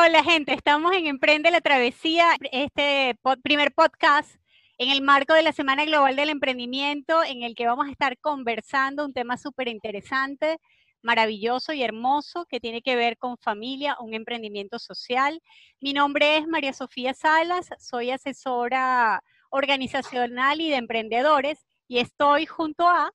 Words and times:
Hola, 0.00 0.22
gente, 0.22 0.52
estamos 0.52 0.92
en 0.92 1.08
Emprende 1.08 1.50
la 1.50 1.60
Travesía, 1.60 2.36
este 2.52 3.18
primer 3.42 3.72
podcast 3.72 4.30
en 4.78 4.90
el 4.90 5.02
marco 5.02 5.34
de 5.34 5.42
la 5.42 5.52
Semana 5.52 5.84
Global 5.84 6.14
del 6.14 6.28
Emprendimiento, 6.28 7.24
en 7.24 7.42
el 7.42 7.56
que 7.56 7.66
vamos 7.66 7.88
a 7.88 7.90
estar 7.90 8.16
conversando 8.18 9.04
un 9.04 9.12
tema 9.12 9.36
súper 9.36 9.66
interesante, 9.66 10.58
maravilloso 11.02 11.72
y 11.72 11.82
hermoso 11.82 12.46
que 12.48 12.60
tiene 12.60 12.80
que 12.80 12.94
ver 12.94 13.18
con 13.18 13.38
familia, 13.38 13.96
un 13.98 14.14
emprendimiento 14.14 14.78
social. 14.78 15.42
Mi 15.80 15.92
nombre 15.94 16.36
es 16.36 16.46
María 16.46 16.72
Sofía 16.72 17.12
Salas, 17.12 17.68
soy 17.80 18.12
asesora 18.12 19.24
organizacional 19.50 20.60
y 20.60 20.70
de 20.70 20.76
emprendedores 20.76 21.66
y 21.88 21.98
estoy 21.98 22.46
junto 22.46 22.86
a 22.86 23.10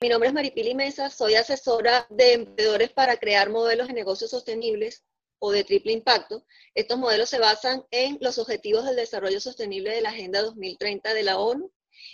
mi 0.00 0.08
nombre 0.08 0.28
es 0.28 0.34
Maripili 0.34 0.74
Mesa, 0.74 1.08
soy 1.10 1.34
asesora 1.34 2.06
de 2.10 2.34
emprendedores 2.34 2.90
para 2.92 3.16
crear 3.16 3.50
modelos 3.50 3.88
de 3.88 3.94
negocios 3.94 4.30
sostenibles 4.30 5.04
o 5.38 5.50
de 5.50 5.64
triple 5.64 5.92
impacto. 5.92 6.44
Estos 6.74 6.98
modelos 6.98 7.30
se 7.30 7.38
basan 7.38 7.84
en 7.90 8.18
los 8.20 8.38
objetivos 8.38 8.84
del 8.84 8.96
desarrollo 8.96 9.40
sostenible 9.40 9.90
de 9.90 10.02
la 10.02 10.10
Agenda 10.10 10.42
2030 10.42 11.14
de 11.14 11.22
la 11.22 11.38
ONU. 11.38 11.70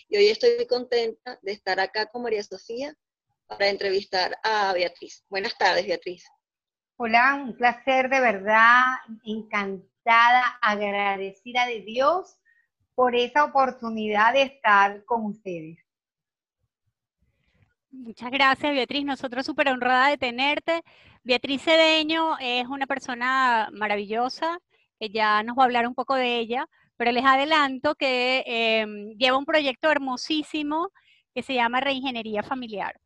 Y 0.09 0.17
hoy 0.17 0.29
estoy 0.29 0.67
contenta 0.67 1.39
de 1.43 1.53
estar 1.53 1.81
acá 1.81 2.07
con 2.07 2.23
María 2.23 2.43
Sofía 2.43 2.95
para 3.47 3.69
entrevistar 3.69 4.39
a 4.43 4.73
Beatriz. 4.73 5.25
Buenas 5.29 5.57
tardes, 5.59 5.87
Beatriz. 5.87 6.25
Hola, 6.97 7.35
un 7.43 7.57
placer 7.57 8.09
de 8.09 8.21
verdad, 8.21 8.85
encantada, 9.25 10.59
agradecida 10.61 11.67
de 11.67 11.81
Dios 11.81 12.37
por 12.95 13.17
esa 13.17 13.45
oportunidad 13.45 14.35
de 14.35 14.43
estar 14.43 15.05
con 15.07 15.25
ustedes. 15.25 15.79
Muchas 17.93 18.31
gracias, 18.31 18.73
Beatriz. 18.73 19.05
Nosotros 19.05 19.45
súper 19.45 19.69
honrada 19.69 20.09
de 20.09 20.19
tenerte. 20.19 20.83
Beatriz 21.25 21.63
Cedeño 21.63 22.39
es 22.39 22.67
una 22.67 22.87
persona 22.87 23.69
maravillosa, 23.73 24.59
ya 25.01 25.43
nos 25.43 25.57
va 25.59 25.63
a 25.63 25.65
hablar 25.67 25.87
un 25.89 25.95
poco 25.95 26.15
de 26.15 26.39
ella, 26.39 26.67
pero 26.97 27.11
les 27.13 27.25
adelanto 27.25 27.95
que 27.97 28.45
em, 28.47 29.17
lleva 29.19 29.39
un 29.39 29.45
proyecto 29.45 29.91
hermosísimo 29.91 30.91
que 31.35 31.43
se 31.43 31.55
llama 31.55 31.81
Reingeniería 31.81 32.43
Familiar. 32.45 33.01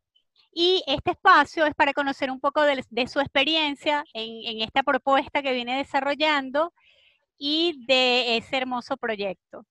Y 0.51 0.83
este 0.87 1.11
espacio 1.11 1.65
es 1.65 1.73
para 1.75 1.93
conocer 1.93 2.31
un 2.31 2.39
poco 2.39 2.61
de, 2.63 3.07
su 3.07 3.19
experiencia 3.19 4.05
en, 4.13 4.57
en 4.57 4.61
esta 4.61 4.83
propuesta 4.83 5.41
que 5.41 5.53
viene 5.53 5.77
desarrollando 5.77 6.73
y 7.37 7.85
de 7.87 8.37
ese 8.37 8.57
hermoso 8.57 8.97
proyecto. 8.97 9.65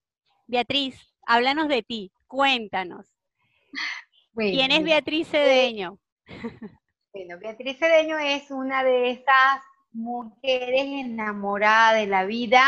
Beatriz, 0.47 0.97
háblanos 1.25 1.69
de 1.69 1.83
ti, 1.83 2.11
cuéntanos. 2.27 3.07
¿Quién 4.35 4.71
es 4.71 4.83
Beatriz 4.83 5.27
Cedeño? 5.29 5.97
Bueno, 7.13 7.39
Beatriz 7.39 7.79
Cedeño 7.79 8.17
es 8.17 8.51
una 8.51 8.83
de 8.83 9.11
esas 9.11 9.61
mujeres 9.93 10.81
enamoradas 10.83 12.01
de 12.01 12.07
la 12.07 12.25
vida, 12.25 12.61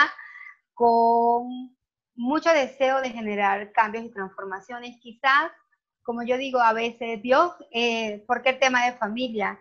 con 0.74 1.76
mucho 2.16 2.54
deseo 2.54 3.02
de 3.02 3.10
generar 3.10 3.74
cambios 3.74 4.06
y 4.06 4.10
transformaciones. 4.10 4.96
Quizás, 5.02 5.52
como 6.02 6.24
yo 6.24 6.38
digo 6.38 6.62
a 6.62 6.72
veces, 6.72 7.22
Dios, 7.22 7.52
eh, 7.72 8.24
porque 8.26 8.52
el 8.52 8.60
tema 8.60 8.86
de 8.86 8.98
familia? 8.98 9.60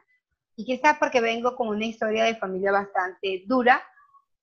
Y 0.54 0.64
quizás 0.64 0.98
porque 1.00 1.20
vengo 1.20 1.56
con 1.56 1.66
una 1.66 1.84
historia 1.84 2.22
de 2.22 2.36
familia 2.36 2.70
bastante 2.70 3.42
dura, 3.48 3.82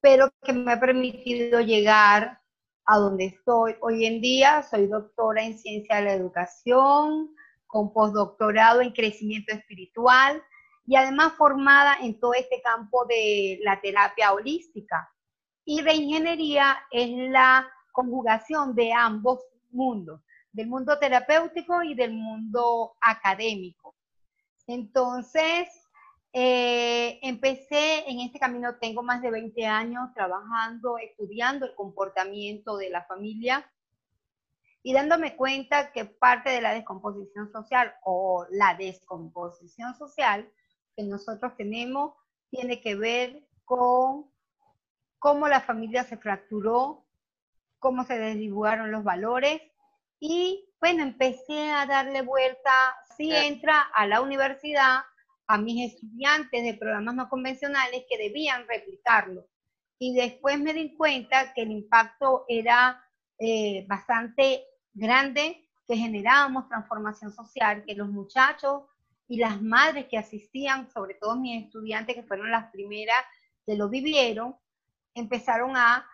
pero 0.02 0.30
que 0.42 0.52
me 0.52 0.74
ha 0.74 0.80
permitido 0.82 1.62
llegar 1.62 2.42
a 2.86 2.98
donde 2.98 3.28
estoy 3.28 3.78
hoy 3.80 4.06
en 4.06 4.20
día. 4.20 4.62
Soy 4.64 4.88
doctora 4.88 5.42
en 5.42 5.58
ciencia 5.58 5.96
de 5.96 6.02
la 6.02 6.14
educación, 6.16 7.34
con 7.74 7.92
postdoctorado 7.92 8.82
en 8.82 8.92
crecimiento 8.92 9.52
espiritual 9.52 10.44
y 10.86 10.96
además 10.96 11.34
formada 11.34 11.98
en 12.04 12.20
todo 12.20 12.36
este 12.36 12.62
campo 12.62 13.04
de 13.06 13.60
la 13.64 13.82
terapia 13.82 14.32
holística. 14.32 15.12
Y 15.66 15.82
reingeniería 15.82 16.78
es 16.92 17.10
la 17.32 17.68
conjugación 17.92 18.76
de 18.76 18.94
ambos 18.94 19.40
mundos, 19.72 20.22
del 20.52 20.68
mundo 20.68 21.00
terapéutico 21.00 21.82
y 21.82 21.96
del 21.96 22.14
mundo 22.14 22.94
académico. 23.02 23.96
Entonces, 24.68 25.68
eh, 26.32 27.18
empecé 27.24 28.08
en 28.08 28.20
este 28.20 28.38
camino, 28.38 28.76
tengo 28.76 29.02
más 29.02 29.20
de 29.24 29.32
20 29.32 29.66
años 29.66 30.14
trabajando, 30.14 31.00
estudiando 31.00 31.66
el 31.66 31.74
comportamiento 31.74 32.78
de 32.78 32.92
la 32.92 33.04
familia 33.06 33.68
y 34.84 34.94
dándome 34.94 35.36
cuenta 35.38 35.94
que 35.94 36.06
parte 36.06 36.50
de 36.50 36.62
la 36.62 36.74
descomposición 36.74 37.50
social 37.52 37.96
o 38.04 38.46
la 38.52 38.76
descomposición 38.76 39.96
social 39.96 40.52
que 40.96 41.04
nosotros 41.04 41.56
tenemos 41.56 42.14
tiene 42.50 42.82
que 42.82 42.96
ver 42.96 43.48
con 43.64 44.30
cómo 45.20 45.48
la 45.48 45.62
familia 45.62 46.04
se 46.04 46.18
fracturó, 46.18 47.06
cómo 47.80 48.04
se 48.04 48.20
desdibujaron 48.20 48.92
los 48.92 49.06
valores 49.06 49.62
y 50.20 50.70
bueno, 50.82 51.04
empecé 51.04 51.72
a 51.72 51.86
darle 51.86 52.22
vuelta, 52.22 52.72
si 53.16 53.34
entra 53.34 53.82
a 53.96 54.06
la 54.06 54.20
universidad, 54.20 55.00
a 55.48 55.58
mis 55.58 55.94
estudiantes 55.94 56.62
de 56.62 56.74
programas 56.74 57.16
no 57.16 57.30
convencionales 57.30 58.04
que 58.10 58.18
debían 58.18 58.68
replicarlo. 58.68 59.48
Y 59.98 60.14
después 60.14 60.60
me 60.60 60.74
di 60.74 60.94
cuenta 60.98 61.54
que 61.54 61.62
el 61.62 61.72
impacto 61.72 62.44
era 62.50 63.02
eh, 63.40 63.86
bastante 63.88 64.66
grande 64.94 65.64
que 65.88 65.96
generábamos 65.96 66.68
transformación 66.68 67.32
social, 67.34 67.84
que 67.86 67.96
los 67.96 68.10
muchachos 68.10 68.84
y 69.28 69.38
las 69.38 69.62
madres 69.62 70.08
que 70.10 70.18
asistían, 70.18 70.90
sobre 70.92 71.16
todo 71.16 71.36
mis 71.36 71.66
estudiantes 71.66 72.16
que 72.16 72.24
fueron 72.24 72.52
las 72.52 72.72
primeras 72.72 73.18
que 73.66 73.76
lo 73.76 73.90
vivieron, 73.90 74.56
empezaron 75.14 75.76
a, 75.76 76.08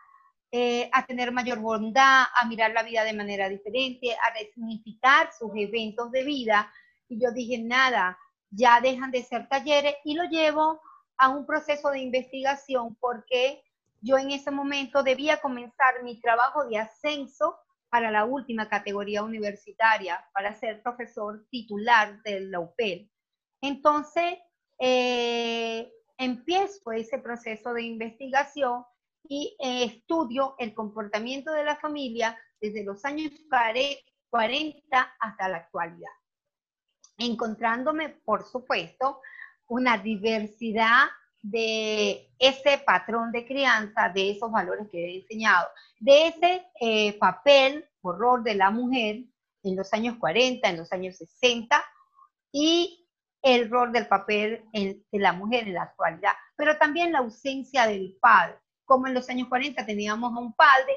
eh, 0.52 0.90
a 0.94 1.06
tener 1.06 1.32
mayor 1.32 1.60
bondad, 1.60 2.26
a 2.36 2.46
mirar 2.46 2.72
la 2.72 2.84
vida 2.84 3.04
de 3.04 3.14
manera 3.14 3.50
diferente, 3.50 4.14
a 4.14 4.34
resignificar 4.34 5.30
sus 5.38 5.52
eventos 5.56 6.12
de 6.12 6.24
vida. 6.24 6.72
Y 7.08 7.22
yo 7.22 7.32
dije, 7.32 7.60
nada, 7.60 8.18
ya 8.52 8.82
dejan 8.82 9.12
de 9.12 9.24
ser 9.24 9.48
talleres 9.48 9.96
y 10.04 10.16
lo 10.16 10.24
llevo 10.26 10.82
a 11.18 11.30
un 11.30 11.46
proceso 11.46 11.90
de 11.92 12.00
investigación 12.00 12.96
porque 12.96 13.64
yo 14.02 14.18
en 14.18 14.32
ese 14.32 14.52
momento 14.52 15.04
debía 15.04 15.42
comenzar 15.42 16.04
mi 16.04 16.20
trabajo 16.22 16.66
de 16.66 16.78
ascenso 16.78 17.58
para 17.90 18.12
la 18.12 18.26
última 18.26 18.70
categoría 18.70 19.24
universitaria, 19.24 20.24
para 20.34 20.54
ser 20.56 20.82
profesor 20.84 21.46
titular 21.50 22.22
de 22.24 22.42
la 22.42 22.60
UPEL. 22.60 23.10
Entonces, 23.62 24.38
eh, 24.80 25.92
empiezo 26.18 26.92
ese 26.92 27.18
proceso 27.18 27.74
de 27.74 27.84
investigación 27.84 28.84
y 29.28 29.56
eh, 29.60 29.84
estudio 29.86 30.56
el 30.60 30.74
comportamiento 30.74 31.52
de 31.52 31.64
la 31.64 31.76
familia 31.76 32.38
desde 32.62 32.84
los 32.84 33.04
años 33.06 33.32
40 34.30 35.16
hasta 35.20 35.50
la 35.50 35.58
actualidad, 35.58 36.12
encontrándome, 37.18 38.10
por 38.10 38.44
supuesto, 38.44 39.22
una 39.68 39.98
diversidad 39.98 41.08
de 41.42 42.30
ese 42.38 42.78
patrón 42.80 43.32
de 43.32 43.46
crianza, 43.46 44.10
de 44.10 44.32
esos 44.32 44.52
valores 44.52 44.88
que 44.92 45.06
he 45.06 45.16
enseñado, 45.18 45.68
de 46.00 46.28
ese 46.28 46.66
eh, 46.80 47.18
papel 47.18 47.88
o 48.02 48.14
rol 48.14 48.44
de 48.44 48.56
la 48.56 48.70
mujer 48.70 49.24
en 49.64 49.76
los 49.76 49.94
años 49.94 50.18
40, 50.18 50.70
en 50.70 50.78
los 50.78 50.92
años 50.92 51.18
60 51.18 51.84
y 52.52 53.08
el 53.42 53.70
rol 53.70 53.92
del 53.92 54.08
papel 54.08 54.66
de 54.74 55.04
la 55.14 55.34
mujer 55.34 55.68
en 55.68 55.76
la 55.76 55.84
actualidad, 55.84 56.34
pero 56.56 56.78
también 56.78 57.14
la 57.14 57.20
ausencia 57.20 57.88
del 57.88 58.18
padre, 58.20 58.58
como 58.84 59.08
en 59.08 59.14
los 59.14 59.30
años 59.30 59.48
40 59.48 59.86
teníamos 59.86 60.36
a 60.36 60.40
un 60.40 60.54
padre 60.54 60.94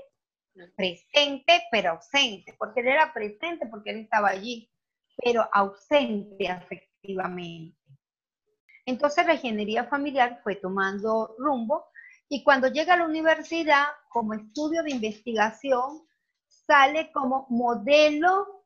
presente 0.76 1.62
pero 1.70 1.93
ausente, 1.93 2.55
porque 2.58 2.81
él 2.81 2.88
era 2.88 3.12
presente 3.12 3.67
porque 3.67 3.90
él 3.90 3.99
estaba 4.00 4.28
allí, 4.28 4.70
pero 5.17 5.49
ausente 5.52 6.49
afectivamente. 6.49 7.76
Entonces 8.84 9.26
la 9.26 9.34
ingeniería 9.34 9.84
familiar 9.84 10.40
fue 10.43 10.56
tomando 10.56 11.34
rumbo 11.38 11.87
y 12.29 12.43
cuando 12.43 12.69
llega 12.69 12.94
a 12.94 12.96
la 12.96 13.05
universidad 13.05 13.84
como 14.08 14.34
estudio 14.34 14.82
de 14.82 14.90
investigación 14.90 16.02
sale 16.49 17.12
como 17.12 17.46
modelo 17.50 18.64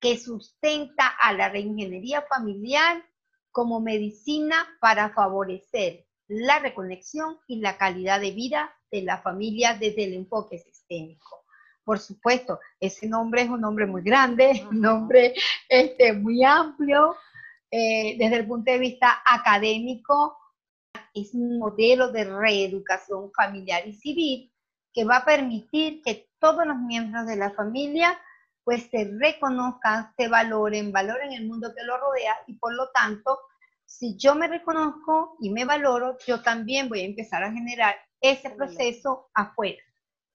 que 0.00 0.16
sustenta 0.16 1.08
a 1.08 1.32
la 1.32 1.48
reingeniería 1.48 2.22
familiar 2.22 3.04
como 3.50 3.80
medicina 3.80 4.66
para 4.80 5.10
favorecer 5.10 6.06
la 6.28 6.58
reconexión 6.58 7.38
y 7.46 7.60
la 7.60 7.76
calidad 7.76 8.20
de 8.20 8.30
vida 8.30 8.72
de 8.90 9.02
la 9.02 9.18
familia 9.18 9.74
desde 9.74 10.04
el 10.04 10.14
enfoque 10.14 10.58
sistémico. 10.58 11.44
Por 11.84 11.98
supuesto, 11.98 12.60
ese 12.78 13.08
nombre 13.08 13.42
es 13.42 13.48
un 13.48 13.62
nombre 13.62 13.86
muy 13.86 14.02
grande, 14.02 14.64
un 14.70 14.80
nombre 14.80 15.34
este, 15.68 16.12
muy 16.12 16.44
amplio, 16.44 17.16
eh, 17.70 18.16
desde 18.18 18.36
el 18.36 18.46
punto 18.46 18.70
de 18.70 18.78
vista 18.78 19.22
académico, 19.26 20.36
es 21.14 21.34
un 21.34 21.58
modelo 21.58 22.12
de 22.12 22.24
reeducación 22.24 23.30
familiar 23.32 23.86
y 23.86 23.94
civil 23.94 24.52
que 24.92 25.04
va 25.04 25.18
a 25.18 25.24
permitir 25.24 26.02
que 26.02 26.28
todos 26.38 26.66
los 26.66 26.76
miembros 26.78 27.26
de 27.26 27.36
la 27.36 27.50
familia 27.50 28.18
pues 28.64 28.88
se 28.90 29.10
reconozcan, 29.18 30.12
se 30.16 30.28
valoren, 30.28 30.92
valoren 30.92 31.32
el 31.32 31.46
mundo 31.46 31.72
que 31.74 31.84
lo 31.84 31.96
rodea 31.98 32.36
y 32.46 32.54
por 32.54 32.74
lo 32.74 32.90
tanto 32.90 33.38
si 33.88 34.16
yo 34.16 34.34
me 34.34 34.46
reconozco 34.46 35.36
y 35.40 35.50
me 35.50 35.64
valoro, 35.64 36.18
yo 36.26 36.42
también 36.42 36.88
voy 36.88 37.00
a 37.00 37.06
empezar 37.06 37.42
a 37.42 37.50
generar 37.50 37.96
ese 38.20 38.50
proceso 38.50 39.30
afuera, 39.32 39.82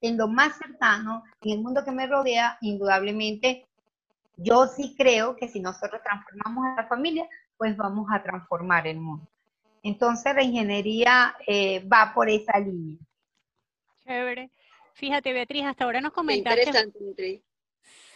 en 0.00 0.16
lo 0.16 0.26
más 0.26 0.58
cercano, 0.58 1.22
en 1.40 1.52
el 1.52 1.60
mundo 1.60 1.84
que 1.84 1.92
me 1.92 2.08
rodea, 2.08 2.58
indudablemente, 2.60 3.68
yo 4.36 4.66
sí 4.66 4.94
creo 4.96 5.36
que 5.36 5.48
si 5.48 5.60
nosotros 5.60 6.00
transformamos 6.02 6.66
a 6.66 6.82
la 6.82 6.88
familia, 6.88 7.28
pues 7.56 7.76
vamos 7.76 8.06
a 8.12 8.22
transformar 8.22 8.86
el 8.86 8.98
mundo. 8.98 9.28
Entonces 9.82 10.34
la 10.34 10.42
ingeniería 10.42 11.36
eh, 11.46 11.86
va 11.86 12.12
por 12.14 12.28
esa 12.28 12.58
línea. 12.58 12.98
Chévere. 14.04 14.50
Fíjate, 14.94 15.32
Beatriz, 15.32 15.64
hasta 15.64 15.84
ahora 15.84 16.00
nos 16.00 16.12
comentaste. 16.12 16.60
interesante, 16.60 16.98
Beatriz. 17.00 17.42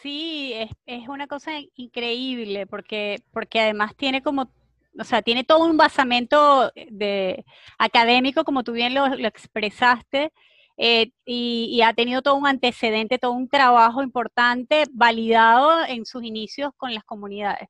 Sí, 0.00 0.52
es, 0.54 0.70
es, 0.86 1.08
una 1.08 1.26
cosa 1.26 1.52
increíble 1.74 2.66
porque, 2.66 3.20
porque 3.32 3.60
además 3.60 3.96
tiene 3.96 4.22
como, 4.22 4.50
o 4.98 5.04
sea, 5.04 5.22
tiene 5.22 5.44
todo 5.44 5.64
un 5.64 5.76
basamento 5.76 6.72
de, 6.74 7.44
académico, 7.78 8.44
como 8.44 8.62
tú 8.62 8.72
bien 8.72 8.94
lo, 8.94 9.06
expresaste, 9.06 10.32
eh, 10.80 11.10
y, 11.24 11.82
ha 11.82 11.92
tenido 11.92 12.22
todo 12.22 12.36
un 12.36 12.46
antecedente, 12.46 13.18
todo 13.18 13.32
un 13.32 13.48
trabajo 13.48 14.00
importante 14.00 14.84
validado 14.92 15.84
en 15.84 16.06
sus 16.06 16.22
inicios 16.22 16.70
con 16.76 16.94
las 16.94 17.02
comunidades. 17.02 17.68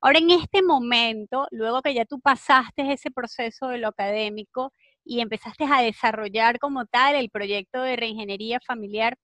Ahora, 0.00 0.18
en 0.20 0.30
este 0.30 0.62
momento, 0.62 1.48
luego 1.50 1.82
que 1.82 1.92
ya 1.92 2.04
tú 2.04 2.20
pasaste 2.20 2.92
ese 2.92 3.10
proceso 3.10 3.66
de 3.66 3.78
lo 3.78 3.88
académico 3.88 4.72
y 5.04 5.20
empezaste 5.20 5.64
a 5.64 5.82
desarrollar 5.82 6.60
como 6.60 6.86
tal 6.86 7.16
el 7.16 7.30
proyecto 7.30 7.82
de 7.82 7.96
reingeniería 7.96 8.60
familiar, 8.64 9.18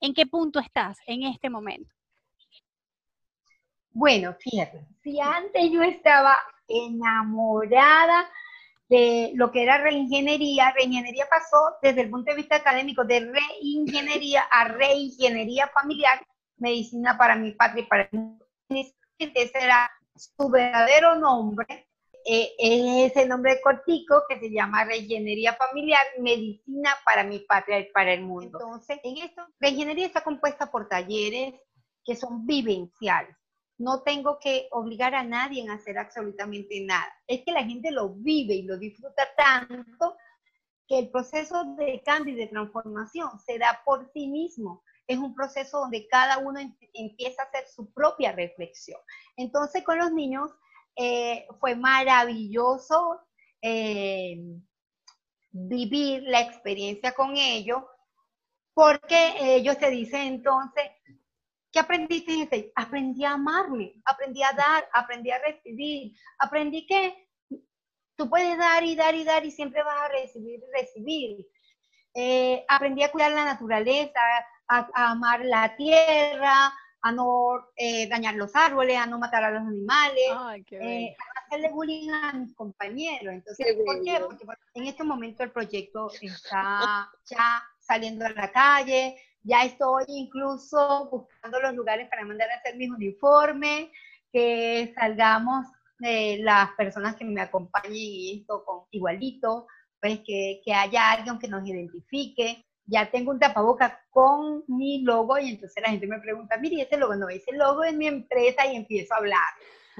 ¿en 0.00 0.12
qué 0.12 0.26
punto 0.26 0.60
estás 0.60 0.98
en 1.06 1.22
este 1.22 1.48
momento? 1.48 1.94
Bueno, 3.90 4.36
fíjate, 4.38 4.86
si 5.02 5.18
antes 5.18 5.70
yo 5.70 5.82
estaba 5.82 6.36
enamorada 6.68 8.28
de 8.88 9.32
lo 9.34 9.50
que 9.50 9.62
era 9.62 9.78
reingeniería, 9.78 10.72
reingeniería 10.72 11.26
pasó 11.28 11.76
desde 11.82 12.02
el 12.02 12.10
punto 12.10 12.30
de 12.30 12.36
vista 12.36 12.56
académico 12.56 13.04
de 13.04 13.20
reingeniería 13.20 14.42
a 14.50 14.68
reingeniería 14.68 15.68
familiar, 15.68 16.24
medicina 16.58 17.18
para 17.18 17.36
mi 17.36 17.52
patria 17.52 17.82
y 17.82 17.86
para 17.86 18.08
mi 18.12 18.94
ese 19.18 19.58
era 19.58 19.90
su 20.14 20.48
verdadero 20.48 21.16
nombre, 21.16 21.88
eh, 22.24 22.52
es 22.58 23.12
ese 23.12 23.26
nombre 23.26 23.60
cortico 23.60 24.24
que 24.28 24.40
se 24.40 24.50
llama 24.50 24.84
Reingeniería 24.84 25.54
Familiar, 25.54 26.04
Medicina 26.18 26.96
para 27.04 27.22
mi 27.22 27.38
patria 27.40 27.78
y 27.78 27.92
para 27.92 28.12
el 28.12 28.22
mundo. 28.22 28.58
Entonces, 28.60 28.98
en 29.04 29.18
esto, 29.18 29.42
Reingeniería 29.60 30.06
está 30.06 30.22
compuesta 30.22 30.70
por 30.70 30.88
talleres 30.88 31.54
que 32.04 32.16
son 32.16 32.44
vivenciales. 32.44 33.36
No 33.78 34.02
tengo 34.02 34.38
que 34.38 34.68
obligar 34.70 35.14
a 35.14 35.22
nadie 35.22 35.68
a 35.68 35.74
hacer 35.74 35.98
absolutamente 35.98 36.80
nada. 36.80 37.12
Es 37.26 37.42
que 37.44 37.52
la 37.52 37.64
gente 37.64 37.90
lo 37.90 38.10
vive 38.10 38.54
y 38.54 38.62
lo 38.62 38.78
disfruta 38.78 39.22
tanto 39.36 40.16
que 40.88 40.98
el 41.00 41.10
proceso 41.10 41.64
de 41.76 42.02
cambio 42.04 42.34
y 42.34 42.38
de 42.38 42.46
transformación 42.46 43.38
se 43.44 43.58
da 43.58 43.82
por 43.84 44.10
sí 44.12 44.28
mismo 44.28 44.82
es 45.06 45.18
un 45.18 45.34
proceso 45.34 45.80
donde 45.80 46.08
cada 46.08 46.38
uno 46.38 46.58
em, 46.58 46.74
empieza 46.92 47.42
a 47.42 47.46
hacer 47.46 47.66
su 47.68 47.92
propia 47.92 48.32
reflexión. 48.32 49.00
Entonces 49.36 49.84
con 49.84 49.98
los 49.98 50.12
niños 50.12 50.50
eh, 50.96 51.46
fue 51.60 51.76
maravilloso 51.76 53.20
eh, 53.62 54.36
vivir 55.50 56.22
la 56.24 56.40
experiencia 56.40 57.12
con 57.12 57.36
ellos, 57.36 57.82
porque 58.74 59.56
ellos 59.56 59.78
te 59.78 59.90
dicen 59.90 60.22
entonces, 60.22 60.84
¿qué 61.76 61.80
aprendiste? 61.80 62.72
Aprendí 62.74 63.22
a 63.22 63.32
amarme, 63.32 63.92
aprendí 64.06 64.42
a 64.42 64.52
dar, 64.52 64.88
aprendí 64.94 65.30
a 65.30 65.38
recibir, 65.38 66.14
aprendí 66.38 66.86
que 66.86 67.28
tú 68.16 68.30
puedes 68.30 68.56
dar 68.56 68.82
y 68.82 68.96
dar 68.96 69.14
y 69.14 69.24
dar 69.24 69.44
y 69.44 69.50
siempre 69.50 69.82
vas 69.82 70.00
a 70.00 70.08
recibir 70.08 70.58
y 70.58 70.80
recibir. 70.80 71.46
Eh, 72.14 72.64
aprendí 72.66 73.02
a 73.02 73.12
cuidar 73.12 73.32
la 73.32 73.44
naturaleza, 73.44 74.18
a, 74.68 74.88
amar 74.94 75.44
la 75.44 75.76
tierra, 75.76 76.72
a 77.02 77.12
no 77.12 77.68
eh, 77.76 78.08
dañar 78.08 78.36
los 78.36 78.56
árboles, 78.56 78.96
a 78.96 79.04
no 79.04 79.18
matar 79.18 79.44
a 79.44 79.50
los 79.50 79.60
animales, 79.60 80.64
eh, 80.70 81.14
a 81.14 81.44
hacerle 81.44 81.68
bullying 81.72 82.08
a 82.08 82.32
mis 82.32 82.54
compañeros. 82.54 83.34
Entonces, 83.34 83.76
¿por 83.84 84.02
qué? 84.02 84.18
Porque 84.18 84.46
en 84.72 84.86
este 84.86 85.04
momento 85.04 85.42
el 85.42 85.52
proyecto 85.52 86.10
está 86.22 87.12
ya 87.26 87.62
saliendo 87.80 88.24
a 88.24 88.30
la 88.30 88.50
calle, 88.50 89.18
ya 89.46 89.64
estoy 89.64 90.04
incluso 90.08 91.08
buscando 91.10 91.60
los 91.60 91.74
lugares 91.74 92.08
para 92.08 92.24
mandar 92.24 92.50
a 92.50 92.56
hacer 92.56 92.76
mis 92.76 92.90
uniformes, 92.90 93.88
que 94.32 94.92
salgamos 94.98 95.66
eh, 96.00 96.38
las 96.40 96.70
personas 96.72 97.14
que 97.14 97.24
me 97.24 97.40
acompañen 97.40 97.92
y 97.94 98.40
esto 98.40 98.64
con 98.64 98.84
igualito, 98.90 99.66
pues 100.00 100.20
que, 100.26 100.60
que 100.64 100.74
haya 100.74 101.12
alguien 101.12 101.38
que 101.38 101.48
nos 101.48 101.66
identifique, 101.66 102.64
ya 102.84 103.10
tengo 103.10 103.30
un 103.30 103.38
tapaboca 103.38 104.00
con 104.10 104.64
mi 104.68 105.02
logo 105.02 105.38
y 105.38 105.50
entonces 105.50 105.82
la 105.82 105.90
gente 105.90 106.06
me 106.06 106.20
pregunta, 106.20 106.58
mire, 106.58 106.82
ese 106.82 106.96
logo 106.96 107.14
no, 107.14 107.28
ese 107.28 107.52
logo 107.52 107.84
es 107.84 107.94
mi 107.94 108.06
empresa 108.06 108.66
y 108.66 108.76
empiezo 108.76 109.14
a 109.14 109.18
hablar 109.18 109.48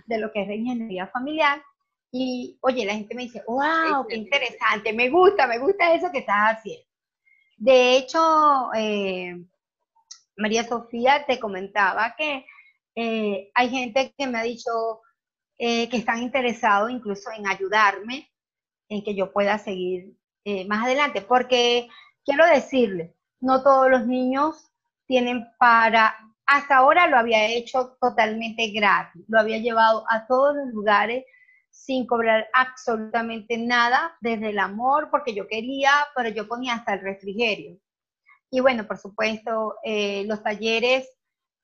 de 0.06 0.18
lo 0.18 0.32
que 0.32 0.42
es 0.42 0.50
ingeniería 0.50 1.06
familiar. 1.06 1.62
Y 2.12 2.58
oye, 2.60 2.84
la 2.84 2.94
gente 2.94 3.14
me 3.14 3.24
dice, 3.24 3.42
wow, 3.46 4.06
qué 4.08 4.16
interesante, 4.16 4.92
me 4.92 5.10
gusta, 5.10 5.46
me 5.46 5.58
gusta 5.58 5.94
eso 5.94 6.10
que 6.12 6.18
estás 6.18 6.56
haciendo. 6.56 6.85
De 7.56 7.96
hecho, 7.96 8.70
eh, 8.74 9.34
María 10.36 10.64
Sofía 10.64 11.24
te 11.26 11.40
comentaba 11.40 12.14
que 12.16 12.44
eh, 12.94 13.50
hay 13.54 13.70
gente 13.70 14.14
que 14.16 14.26
me 14.26 14.38
ha 14.38 14.42
dicho 14.42 15.00
eh, 15.58 15.88
que 15.88 15.96
están 15.96 16.22
interesados 16.22 16.90
incluso 16.90 17.30
en 17.30 17.48
ayudarme, 17.48 18.30
en 18.88 19.02
que 19.02 19.14
yo 19.14 19.32
pueda 19.32 19.58
seguir 19.58 20.14
más 20.68 20.84
adelante, 20.84 21.22
porque 21.22 21.88
quiero 22.24 22.46
decirle, 22.46 23.16
no 23.40 23.64
todos 23.64 23.90
los 23.90 24.06
niños 24.06 24.70
tienen 25.06 25.44
para, 25.58 26.16
hasta 26.46 26.76
ahora 26.76 27.08
lo 27.08 27.16
había 27.16 27.46
hecho 27.46 27.96
totalmente 28.00 28.70
gratis, 28.70 29.24
lo 29.26 29.40
había 29.40 29.58
llevado 29.58 30.04
a 30.08 30.24
todos 30.28 30.54
los 30.54 30.72
lugares 30.72 31.24
sin 31.76 32.06
cobrar 32.06 32.48
absolutamente 32.54 33.58
nada, 33.58 34.16
desde 34.20 34.48
el 34.48 34.58
amor, 34.58 35.08
porque 35.10 35.34
yo 35.34 35.46
quería, 35.46 35.90
pero 36.16 36.30
yo 36.30 36.48
ponía 36.48 36.74
hasta 36.74 36.94
el 36.94 37.00
refrigerio. 37.00 37.78
Y 38.50 38.60
bueno, 38.60 38.86
por 38.86 38.96
supuesto, 38.96 39.76
eh, 39.84 40.24
los 40.26 40.42
talleres 40.42 41.06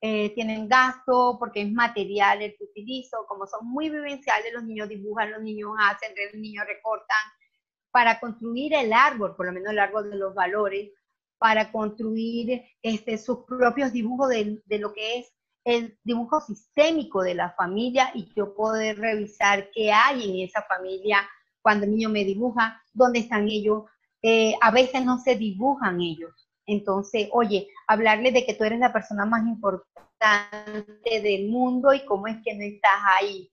eh, 0.01 0.29
tienen 0.35 0.67
gasto 0.67 1.37
porque 1.39 1.63
es 1.63 1.71
material 1.71 2.41
el 2.41 2.55
que 2.55 2.63
utilizo, 2.63 3.25
como 3.27 3.47
son 3.47 3.67
muy 3.67 3.89
vivenciales, 3.89 4.53
los 4.53 4.63
niños 4.63 4.87
dibujan, 4.87 5.31
los 5.31 5.41
niños 5.41 5.71
hacen, 5.79 6.13
los 6.31 6.39
niños 6.39 6.65
recortan, 6.67 7.25
para 7.91 8.19
construir 8.19 8.73
el 8.75 8.93
árbol, 8.93 9.35
por 9.35 9.47
lo 9.47 9.51
menos 9.51 9.71
el 9.71 9.79
árbol 9.79 10.09
de 10.11 10.17
los 10.17 10.33
valores, 10.35 10.91
para 11.39 11.71
construir 11.71 12.63
este, 12.81 13.17
sus 13.17 13.39
propios 13.45 13.91
dibujos 13.91 14.29
de, 14.29 14.61
de 14.63 14.79
lo 14.79 14.93
que 14.93 15.19
es 15.19 15.33
el 15.65 15.97
dibujo 16.03 16.41
sistémico 16.41 17.23
de 17.23 17.35
la 17.35 17.51
familia 17.51 18.11
y 18.13 18.31
yo 18.35 18.53
poder 18.55 18.99
revisar 18.99 19.69
qué 19.71 19.91
hay 19.91 20.29
en 20.29 20.47
esa 20.47 20.61
familia 20.63 21.27
cuando 21.61 21.85
el 21.85 21.91
niño 21.91 22.09
me 22.09 22.25
dibuja, 22.25 22.81
dónde 22.93 23.19
están 23.19 23.47
ellos. 23.47 23.83
Eh, 24.21 24.55
a 24.61 24.71
veces 24.71 25.03
no 25.03 25.19
se 25.19 25.35
dibujan 25.35 26.01
ellos. 26.01 26.49
Entonces, 26.65 27.29
oye, 27.31 27.67
hablarle 27.87 28.31
de 28.31 28.45
que 28.45 28.53
tú 28.53 28.63
eres 28.63 28.79
la 28.79 28.93
persona 28.93 29.25
más 29.25 29.45
importante 29.45 31.21
del 31.21 31.49
mundo 31.49 31.93
y 31.93 32.05
cómo 32.05 32.27
es 32.27 32.37
que 32.43 32.53
no 32.53 32.63
estás 32.63 33.01
ahí. 33.19 33.49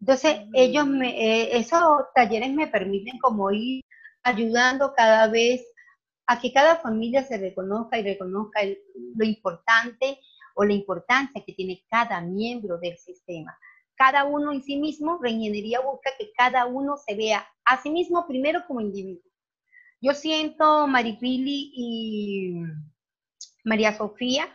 Entonces, 0.00 0.40
ellos 0.52 0.86
me, 0.86 1.08
eh, 1.08 1.58
esos 1.58 1.82
talleres 2.14 2.52
me 2.52 2.66
permiten 2.66 3.18
como 3.18 3.50
ir 3.50 3.82
ayudando 4.22 4.94
cada 4.94 5.28
vez 5.28 5.66
a 6.26 6.38
que 6.38 6.52
cada 6.52 6.76
familia 6.76 7.24
se 7.24 7.38
reconozca 7.38 7.98
y 7.98 8.02
reconozca 8.02 8.60
lo 9.16 9.24
importante 9.24 10.20
o 10.58 10.64
la 10.64 10.74
importancia 10.74 11.40
que 11.46 11.52
tiene 11.52 11.84
cada 11.88 12.20
miembro 12.20 12.78
del 12.78 12.98
sistema. 12.98 13.56
Cada 13.94 14.24
uno 14.24 14.52
en 14.52 14.60
sí 14.64 14.76
mismo, 14.76 15.16
Reingeniería 15.22 15.80
busca 15.80 16.10
que 16.18 16.32
cada 16.36 16.66
uno 16.66 16.96
se 16.96 17.14
vea 17.14 17.46
a 17.64 17.80
sí 17.80 17.90
mismo 17.90 18.26
primero 18.26 18.64
como 18.66 18.80
individuo. 18.80 19.22
Yo 20.00 20.14
siento, 20.14 20.88
Maripili 20.88 21.70
y 21.72 22.54
María 23.62 23.96
Sofía, 23.96 24.48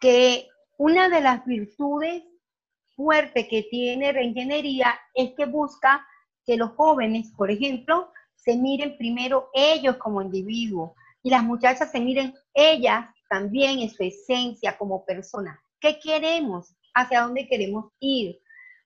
que 0.00 0.48
una 0.78 1.10
de 1.10 1.20
las 1.20 1.44
virtudes 1.44 2.24
fuerte 2.94 3.46
que 3.46 3.64
tiene 3.64 4.12
reingeniería 4.12 4.98
es 5.14 5.34
que 5.34 5.44
busca 5.44 6.06
que 6.46 6.56
los 6.56 6.70
jóvenes, 6.70 7.30
por 7.36 7.50
ejemplo, 7.50 8.10
se 8.36 8.56
miren 8.56 8.96
primero 8.96 9.50
ellos 9.52 9.96
como 9.98 10.22
individuos 10.22 10.92
y 11.22 11.28
las 11.28 11.42
muchachas 11.42 11.90
se 11.90 12.00
miren 12.00 12.32
ellas 12.54 13.06
también 13.28 13.78
en 13.80 13.90
su 13.90 14.02
esencia 14.02 14.76
como 14.76 15.04
persona. 15.04 15.60
¿Qué 15.80 15.98
queremos? 15.98 16.74
¿Hacia 16.94 17.22
dónde 17.22 17.46
queremos 17.46 17.92
ir? 18.00 18.38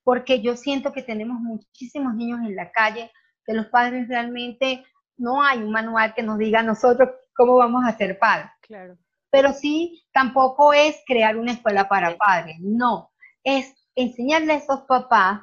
Porque 0.02 0.40
yo 0.40 0.56
siento 0.56 0.92
que 0.92 1.02
tenemos 1.02 1.40
muchísimos 1.40 2.14
niños 2.14 2.40
en 2.40 2.56
la 2.56 2.70
calle, 2.72 3.10
que 3.44 3.52
los 3.52 3.66
padres 3.66 4.08
realmente 4.08 4.84
no 5.16 5.42
hay 5.42 5.58
un 5.58 5.70
manual 5.70 6.14
que 6.14 6.22
nos 6.22 6.38
diga 6.38 6.60
a 6.60 6.64
nosotros 6.64 7.10
cómo 7.34 7.56
vamos 7.56 7.84
a 7.84 7.96
ser 7.96 8.18
padres. 8.18 8.50
Claro. 8.62 8.96
Pero 9.30 9.52
sí, 9.52 10.02
tampoco 10.12 10.72
es 10.72 11.02
crear 11.06 11.36
una 11.36 11.52
escuela 11.52 11.88
para 11.88 12.16
padres, 12.16 12.56
no, 12.60 13.12
es 13.44 13.74
enseñarle 13.94 14.54
a 14.54 14.56
esos 14.56 14.80
papás 14.82 15.42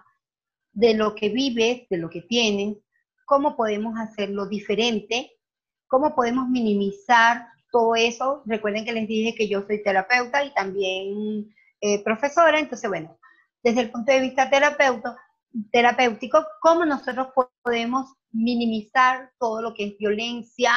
de 0.73 0.93
lo 0.93 1.15
que 1.15 1.29
vives, 1.29 1.87
de 1.89 1.97
lo 1.97 2.09
que 2.09 2.21
tienes, 2.21 2.77
cómo 3.25 3.55
podemos 3.55 3.97
hacerlo 3.97 4.47
diferente, 4.47 5.31
cómo 5.87 6.15
podemos 6.15 6.47
minimizar 6.49 7.47
todo 7.71 7.95
eso. 7.95 8.43
Recuerden 8.45 8.85
que 8.85 8.93
les 8.93 9.07
dije 9.07 9.35
que 9.35 9.47
yo 9.47 9.63
soy 9.65 9.83
terapeuta 9.83 10.43
y 10.43 10.53
también 10.53 11.53
eh, 11.81 12.03
profesora, 12.03 12.59
entonces 12.59 12.89
bueno, 12.89 13.17
desde 13.63 13.81
el 13.81 13.91
punto 13.91 14.11
de 14.11 14.21
vista 14.21 14.49
terapeuta, 14.49 15.15
terapéutico, 15.71 16.45
cómo 16.61 16.85
nosotros 16.85 17.27
podemos 17.61 18.13
minimizar 18.31 19.31
todo 19.39 19.61
lo 19.61 19.73
que 19.73 19.85
es 19.85 19.97
violencia, 19.97 20.71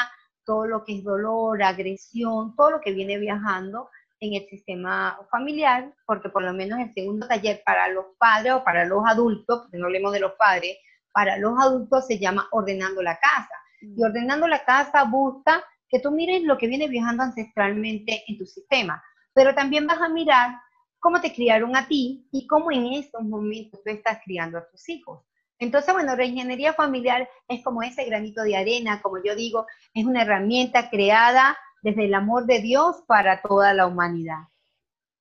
todo 0.44 0.66
lo 0.66 0.85
que 0.85 0.99
es 0.99 1.04
dolor, 1.04 1.62
agresión, 1.62 2.54
todo 2.56 2.73
lo 2.73 2.80
que 2.80 2.92
viene 2.92 3.18
viajando 3.18 3.88
en 4.20 4.35
el 4.35 4.47
sistema 4.49 5.18
familiar, 5.30 5.94
porque 6.06 6.28
por 6.28 6.42
lo 6.42 6.52
menos 6.52 6.78
el 6.78 6.92
segundo 6.92 7.26
taller 7.26 7.62
para 7.64 7.88
los 7.88 8.06
padres 8.18 8.52
o 8.54 8.64
para 8.64 8.85
los 8.85 9.02
adultos, 9.06 9.61
porque 9.62 9.78
no 9.78 9.87
hablemos 9.87 10.12
de 10.12 10.20
los 10.20 10.32
padres, 10.32 10.76
para 11.12 11.38
los 11.38 11.59
adultos 11.59 12.06
se 12.06 12.18
llama 12.18 12.47
Ordenando 12.52 13.02
la 13.02 13.18
Casa. 13.18 13.54
Y 13.80 14.02
Ordenando 14.02 14.47
la 14.47 14.64
Casa 14.64 15.04
busca 15.04 15.64
que 15.90 16.00
tú 16.00 16.11
mires 16.11 16.42
lo 16.42 16.56
que 16.56 16.68
viene 16.68 16.88
viajando 16.88 17.25
ancestralmente 17.25 18.23
en 18.28 18.38
tu 18.38 18.47
sistema, 18.47 19.02
pero 19.35 19.54
también 19.54 19.87
vas 19.87 20.00
a 20.00 20.09
mirar 20.09 20.56
cómo 21.00 21.20
te 21.20 21.32
criaron 21.32 21.75
a 21.76 21.88
ti 21.88 22.28
y 22.30 22.47
cómo 22.47 22.70
en 22.70 22.92
estos 22.92 23.23
momentos 23.23 23.80
tú 23.82 23.90
estás 23.90 24.18
criando 24.25 24.59
a 24.59 24.68
tus 24.70 24.88
hijos. 24.88 25.25
Entonces, 25.59 25.92
bueno, 25.92 26.16
reingeniería 26.16 26.73
familiar 26.73 27.28
es 27.49 27.62
como 27.62 27.82
ese 27.82 28.04
granito 28.04 28.42
de 28.42 28.56
arena, 28.56 29.02
como 29.02 29.23
yo 29.23 29.35
digo, 29.35 29.66
es 29.92 30.06
una 30.06 30.23
herramienta 30.23 30.88
creada 30.88 31.56
desde 31.82 32.06
el 32.06 32.14
amor 32.14 32.47
de 32.47 32.61
Dios 32.61 33.02
para 33.06 33.42
toda 33.42 33.75
la 33.75 33.87
humanidad. 33.87 34.44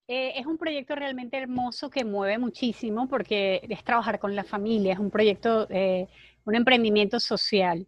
Eh, 0.07 0.39
es 0.39 0.45
un 0.45 0.57
proyecto 0.57 0.95
realmente 0.95 1.38
hermoso 1.38 1.89
que 1.89 2.03
mueve 2.03 2.38
muchísimo 2.38 3.07
porque 3.07 3.61
es 3.69 3.83
trabajar 3.83 4.17
con 4.17 4.35
la 4.35 4.43
familia, 4.43 4.93
es 4.93 4.99
un 4.99 5.11
proyecto, 5.11 5.67
eh, 5.69 6.07
un 6.45 6.55
emprendimiento 6.55 7.19
social. 7.19 7.85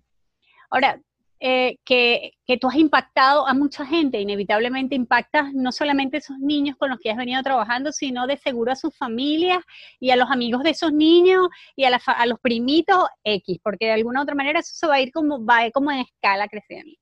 Ahora, 0.70 1.02
eh, 1.44 1.80
que, 1.84 2.34
tú 2.60 2.68
has 2.68 2.76
impactado 2.76 3.48
a 3.48 3.56
mucha 3.56 3.84
gente, 3.84 4.22
inevitablemente 4.22 4.94
impactas 4.94 5.52
no 5.56 5.72
solamente 5.72 6.18
a 6.18 6.20
esos 6.20 6.38
niños 6.38 6.78
con 6.78 6.92
los 6.92 7.00
que 7.00 7.10
has 7.10 7.18
venido 7.18 7.42
trabajando, 7.42 7.92
sino 7.92 8.28
de 8.28 8.38
seguro 8.38 8.72
a 8.72 8.76
sus 8.76 8.96
familias 8.96 9.64
y 10.00 10.12
a 10.12 10.18
los 10.18 10.30
amigos 10.30 10.62
de 10.62 10.70
esos 10.70 10.94
niños 10.94 11.48
y 11.76 11.86
a, 11.86 11.90
los 12.28 12.40
primitos 12.42 13.08
X, 13.24 13.58
porque 13.64 13.86
de 13.86 13.94
alguna 13.94 14.22
otra 14.22 14.36
manera 14.36 14.60
eso 14.60 14.74
se 14.76 14.86
va 14.86 14.96
a 14.96 15.02
ir 15.02 15.12
como, 15.12 15.44
va 15.44 15.58
a 15.58 15.66
ir 15.66 15.72
como 15.72 15.92
en 15.92 16.02
escala 16.02 16.48
creciendo. 16.48 16.96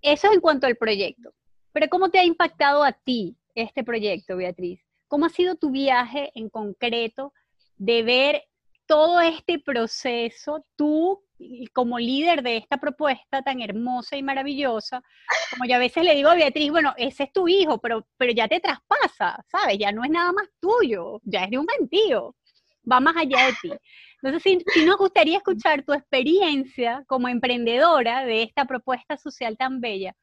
Eso 0.00 0.28
es 0.28 0.32
en 0.32 0.40
cuanto 0.40 0.66
al 0.66 0.76
proyecto. 0.76 1.34
Pero 1.72 1.88
¿cómo 1.88 2.08
te 2.08 2.18
ha 2.18 2.24
impactado 2.24 2.82
a 2.82 2.92
ti 2.92 3.36
este 3.54 3.84
proyecto, 3.84 4.38
Beatriz? 4.38 4.80
¿Cómo 5.06 5.26
ha 5.26 5.30
sido 5.30 5.56
tu 5.56 5.70
viaje 5.70 6.30
en 6.34 6.48
concreto 6.48 7.34
de 7.76 8.02
ver 8.02 8.42
todo 8.86 9.20
este 9.20 9.58
proceso, 9.58 10.64
tú 10.76 11.25
como 11.72 11.98
líder 11.98 12.42
de 12.42 12.56
esta 12.56 12.78
propuesta 12.78 13.42
tan 13.42 13.60
hermosa 13.60 14.16
y 14.16 14.22
maravillosa, 14.22 15.02
como 15.50 15.68
yo 15.68 15.76
a 15.76 15.78
veces 15.78 16.04
le 16.04 16.14
digo 16.14 16.30
a 16.30 16.34
Beatriz, 16.34 16.70
bueno, 16.70 16.94
ese 16.96 17.24
es 17.24 17.32
tu 17.32 17.48
hijo, 17.48 17.78
pero, 17.78 18.06
pero 18.16 18.32
ya 18.32 18.48
te 18.48 18.60
traspasa, 18.60 19.44
¿sabes? 19.50 19.78
Ya 19.78 19.92
no 19.92 20.04
es 20.04 20.10
nada 20.10 20.32
más 20.32 20.48
tuyo, 20.60 21.20
ya 21.24 21.44
es 21.44 21.50
de 21.50 21.58
un 21.58 21.66
gentío, 21.68 22.34
va 22.90 23.00
más 23.00 23.16
allá 23.16 23.46
de 23.46 23.52
ti. 23.60 23.72
Entonces, 24.22 24.64
si, 24.72 24.84
nos 24.84 24.96
gustaría 24.96 25.38
escuchar 25.38 25.84
tu 25.84 25.92
experiencia 25.92 27.04
como 27.06 27.28
emprendedora 27.28 28.24
de 28.24 28.42
esta 28.42 28.64
propuesta 28.64 29.16
social 29.16 29.56
tan 29.56 29.80
bella, 29.80 30.14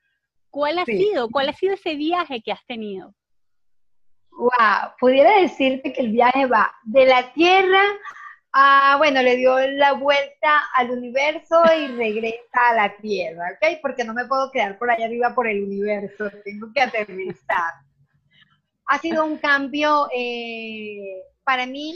¿cuál 0.49 0.79
ha 0.79 0.85
sido? 0.85 1.29
¿Cuál 1.29 1.49
ha 1.49 1.53
sido 1.53 1.75
ese 1.75 1.95
viaje 1.95 2.41
que 2.41 2.51
has 2.51 2.65
tenido? 2.65 3.13
Wow, 4.31 4.93
pudiera 4.99 5.39
decirte 5.39 5.93
que 5.93 6.01
el 6.01 6.09
viaje 6.09 6.47
va 6.47 6.73
de 6.83 7.05
la 7.05 7.31
tierra 7.33 7.83
Ah, 8.55 8.95
bueno, 8.99 9.23
le 9.23 9.35
dio 9.35 9.57
la 9.59 9.93
vuelta 9.93 10.61
al 10.75 10.91
universo 10.91 11.59
y 11.75 11.87
regresa 11.97 12.69
a 12.69 12.75
la 12.75 12.97
Tierra, 12.97 13.45
¿ok? 13.53 13.79
Porque 13.81 14.03
no 14.03 14.13
me 14.13 14.25
puedo 14.25 14.51
quedar 14.51 14.77
por 14.77 14.91
allá 14.91 15.05
arriba 15.05 15.33
por 15.33 15.47
el 15.47 15.63
universo, 15.63 16.29
tengo 16.43 16.71
que 16.71 16.81
aterrizar. 16.81 17.73
Ha 18.85 18.99
sido 18.99 19.25
un 19.25 19.37
cambio 19.37 20.07
eh, 20.15 21.23
para 21.43 21.65
mí 21.65 21.95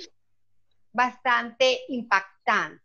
bastante 0.92 1.82
impactante. 1.90 2.82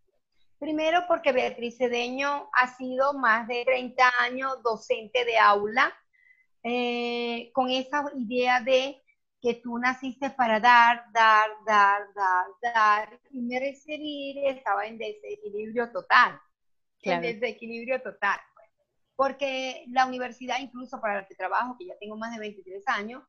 Primero 0.58 1.04
porque 1.08 1.32
Beatriz 1.32 1.78
Cedeño 1.78 2.50
ha 2.52 2.76
sido 2.76 3.14
más 3.14 3.48
de 3.48 3.64
30 3.64 4.12
años 4.20 4.62
docente 4.62 5.24
de 5.24 5.38
aula, 5.38 5.92
eh, 6.62 7.50
con 7.54 7.70
esa 7.70 8.04
idea 8.16 8.60
de 8.60 9.01
que 9.42 9.54
tú 9.54 9.76
naciste 9.76 10.30
para 10.30 10.60
dar, 10.60 11.02
dar, 11.12 11.50
dar, 11.66 12.14
dar, 12.14 12.46
dar, 12.62 13.20
y 13.32 13.40
me 13.42 13.58
recibir 13.58 14.38
estaba 14.46 14.86
en 14.86 14.96
desequilibrio 14.96 15.90
total, 15.90 16.40
en 17.02 17.20
desequilibrio 17.20 18.00
total. 18.00 18.38
Pues. 18.54 18.68
Porque 19.16 19.84
la 19.88 20.06
universidad, 20.06 20.60
incluso 20.60 21.00
para 21.00 21.16
la 21.16 21.26
que 21.26 21.34
trabajo, 21.34 21.76
que 21.76 21.86
ya 21.86 21.98
tengo 21.98 22.16
más 22.16 22.32
de 22.32 22.38
23 22.38 22.84
años, 22.86 23.24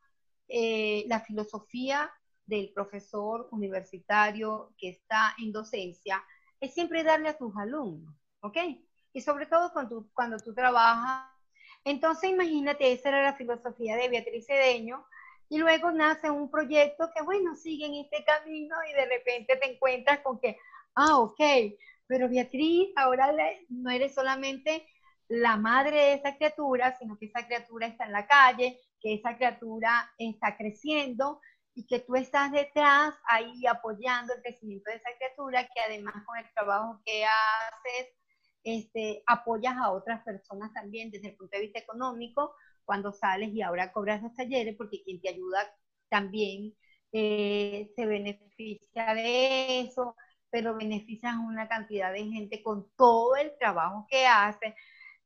eh, 0.47 1.03
la 1.07 1.19
filosofía 1.19 2.11
del 2.45 2.71
profesor 2.75 3.49
universitario 3.51 4.71
que 4.77 4.89
está 4.89 5.33
en 5.39 5.51
docencia 5.51 6.23
es 6.59 6.75
siempre 6.75 7.03
darle 7.03 7.29
a 7.29 7.37
tus 7.37 7.57
alumnos, 7.57 8.13
¿ok? 8.41 8.57
Y 9.13 9.21
sobre 9.21 9.47
todo 9.47 9.73
cuando 9.73 10.03
tú, 10.03 10.11
cuando 10.13 10.37
tú 10.37 10.53
trabajas. 10.53 11.27
Entonces, 11.83 12.29
imagínate, 12.29 12.91
esa 12.91 13.09
era 13.09 13.23
la 13.23 13.33
filosofía 13.33 13.95
de 13.95 14.09
Beatriz 14.09 14.45
Cedeño, 14.45 15.05
y 15.49 15.57
luego 15.57 15.91
nace 15.91 16.29
un 16.29 16.49
proyecto 16.49 17.09
que, 17.15 17.23
bueno, 17.23 17.55
sigue 17.55 17.85
en 17.85 17.95
este 17.95 18.23
camino 18.23 18.75
y 18.89 18.93
de 18.93 19.05
repente 19.05 19.57
te 19.57 19.73
encuentras 19.73 20.19
con 20.19 20.39
que, 20.39 20.57
ah, 20.95 21.19
ok, 21.19 21.39
pero 22.07 22.29
Beatriz, 22.29 22.89
ahora 22.95 23.31
no 23.69 23.89
eres 23.89 24.13
solamente 24.13 24.87
la 25.27 25.57
madre 25.57 25.95
de 25.95 26.13
esa 26.13 26.35
criatura, 26.35 26.95
sino 26.97 27.17
que 27.17 27.25
esa 27.25 27.45
criatura 27.45 27.87
está 27.87 28.05
en 28.05 28.11
la 28.11 28.27
calle, 28.27 28.79
que 28.99 29.15
esa 29.15 29.35
criatura 29.35 30.11
está 30.17 30.57
creciendo 30.57 31.41
y 31.75 31.87
que 31.87 31.99
tú 31.99 32.15
estás 32.15 32.51
detrás 32.51 33.15
ahí 33.25 33.65
apoyando 33.65 34.33
el 34.33 34.41
crecimiento 34.41 34.91
de 34.91 34.97
esa 34.97 35.09
criatura, 35.17 35.63
que 35.63 35.81
además 35.81 36.15
con 36.25 36.37
el 36.37 36.45
trabajo 36.53 37.01
que 37.05 37.25
haces, 37.25 38.13
este, 38.63 39.23
apoyas 39.27 39.75
a 39.75 39.91
otras 39.91 40.23
personas 40.23 40.71
también 40.73 41.11
desde 41.11 41.29
el 41.29 41.35
punto 41.35 41.57
de 41.57 41.63
vista 41.63 41.79
económico, 41.79 42.55
cuando 42.85 43.11
sales 43.13 43.49
y 43.53 43.61
ahora 43.61 43.91
cobras 43.91 44.21
los 44.21 44.33
talleres, 44.33 44.75
porque 44.77 45.03
quien 45.03 45.21
te 45.21 45.29
ayuda 45.29 45.59
también 46.09 46.73
eh, 47.11 47.91
se 47.95 48.05
beneficia 48.05 49.13
de 49.13 49.81
eso, 49.81 50.15
pero 50.49 50.75
beneficias 50.75 51.35
a 51.35 51.39
una 51.39 51.67
cantidad 51.67 52.11
de 52.13 52.25
gente 52.25 52.61
con 52.63 52.87
todo 52.95 53.35
el 53.35 53.51
trabajo 53.59 54.07
que 54.09 54.25
hace. 54.25 54.75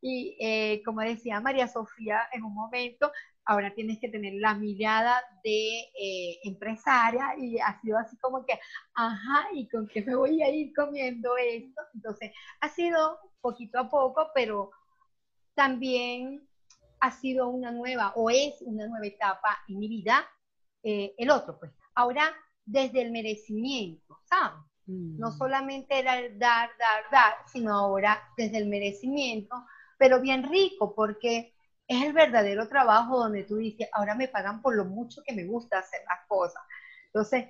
Y 0.02 0.38
eh, 0.40 0.82
como 0.86 1.02
decía 1.02 1.40
María 1.42 1.68
Sofía 1.68 2.22
en 2.32 2.44
un 2.44 2.54
momento, 2.54 3.12
ahora 3.46 3.74
tienes 3.74 4.00
que 4.00 4.10
tener 4.10 4.34
la 4.36 4.54
mirada 4.56 5.22
de 5.44 5.80
eh, 6.00 6.40
empresaria 6.44 7.34
y 7.38 7.58
ha 7.60 7.80
sido 7.82 7.98
así 7.98 8.18
como 8.18 8.46
que, 8.46 8.60
ajá, 8.94 9.48
¿y 9.54 9.68
con 9.70 9.88
qué 9.88 10.02
me 10.04 10.16
voy 10.16 10.42
a 10.44 10.50
ir 10.50 10.74
comiendo 10.76 11.36
esto? 11.38 11.82
Entonces, 11.94 12.32
ha 12.62 12.70
sido 12.70 13.20
poquito 13.42 13.80
a 13.80 13.90
poco, 13.90 14.30
pero 14.36 14.72
también 15.56 16.47
ha 17.00 17.12
sido 17.12 17.50
una 17.50 17.72
nueva 17.72 18.14
o 18.16 18.30
es 18.30 18.62
una 18.62 18.88
nueva 18.88 19.06
etapa 19.06 19.60
en 19.68 19.80
mi 19.80 19.88
vida, 19.88 20.28
eh, 20.84 21.14
el 21.18 21.30
otro, 21.30 21.60
pues. 21.60 21.72
Ahora, 21.96 22.34
desde 22.66 23.02
el 23.02 23.12
merecimiento, 23.12 24.20
¿sabes? 24.26 24.60
No 24.86 25.32
mm. 25.32 25.38
solamente 25.38 26.00
era 26.00 26.18
el 26.20 26.40
dar, 26.40 26.70
dar, 26.80 27.04
dar, 27.12 27.34
sino 27.52 27.74
ahora 27.76 28.22
desde 28.38 28.58
el 28.58 28.68
merecimiento, 28.68 29.66
pero 29.98 30.22
bien 30.22 30.50
rico, 30.50 30.96
porque 30.96 31.54
es 31.88 32.04
el 32.04 32.14
verdadero 32.14 32.68
trabajo 32.68 33.18
donde 33.18 33.44
tú 33.44 33.58
dices, 33.58 33.90
ahora 33.92 34.16
me 34.16 34.28
pagan 34.28 34.62
por 34.62 34.76
lo 34.76 34.86
mucho 34.86 35.22
que 35.26 35.34
me 35.34 35.46
gusta 35.46 35.80
hacer 35.80 36.02
las 36.08 36.26
cosas. 36.28 36.62
Entonces, 37.08 37.46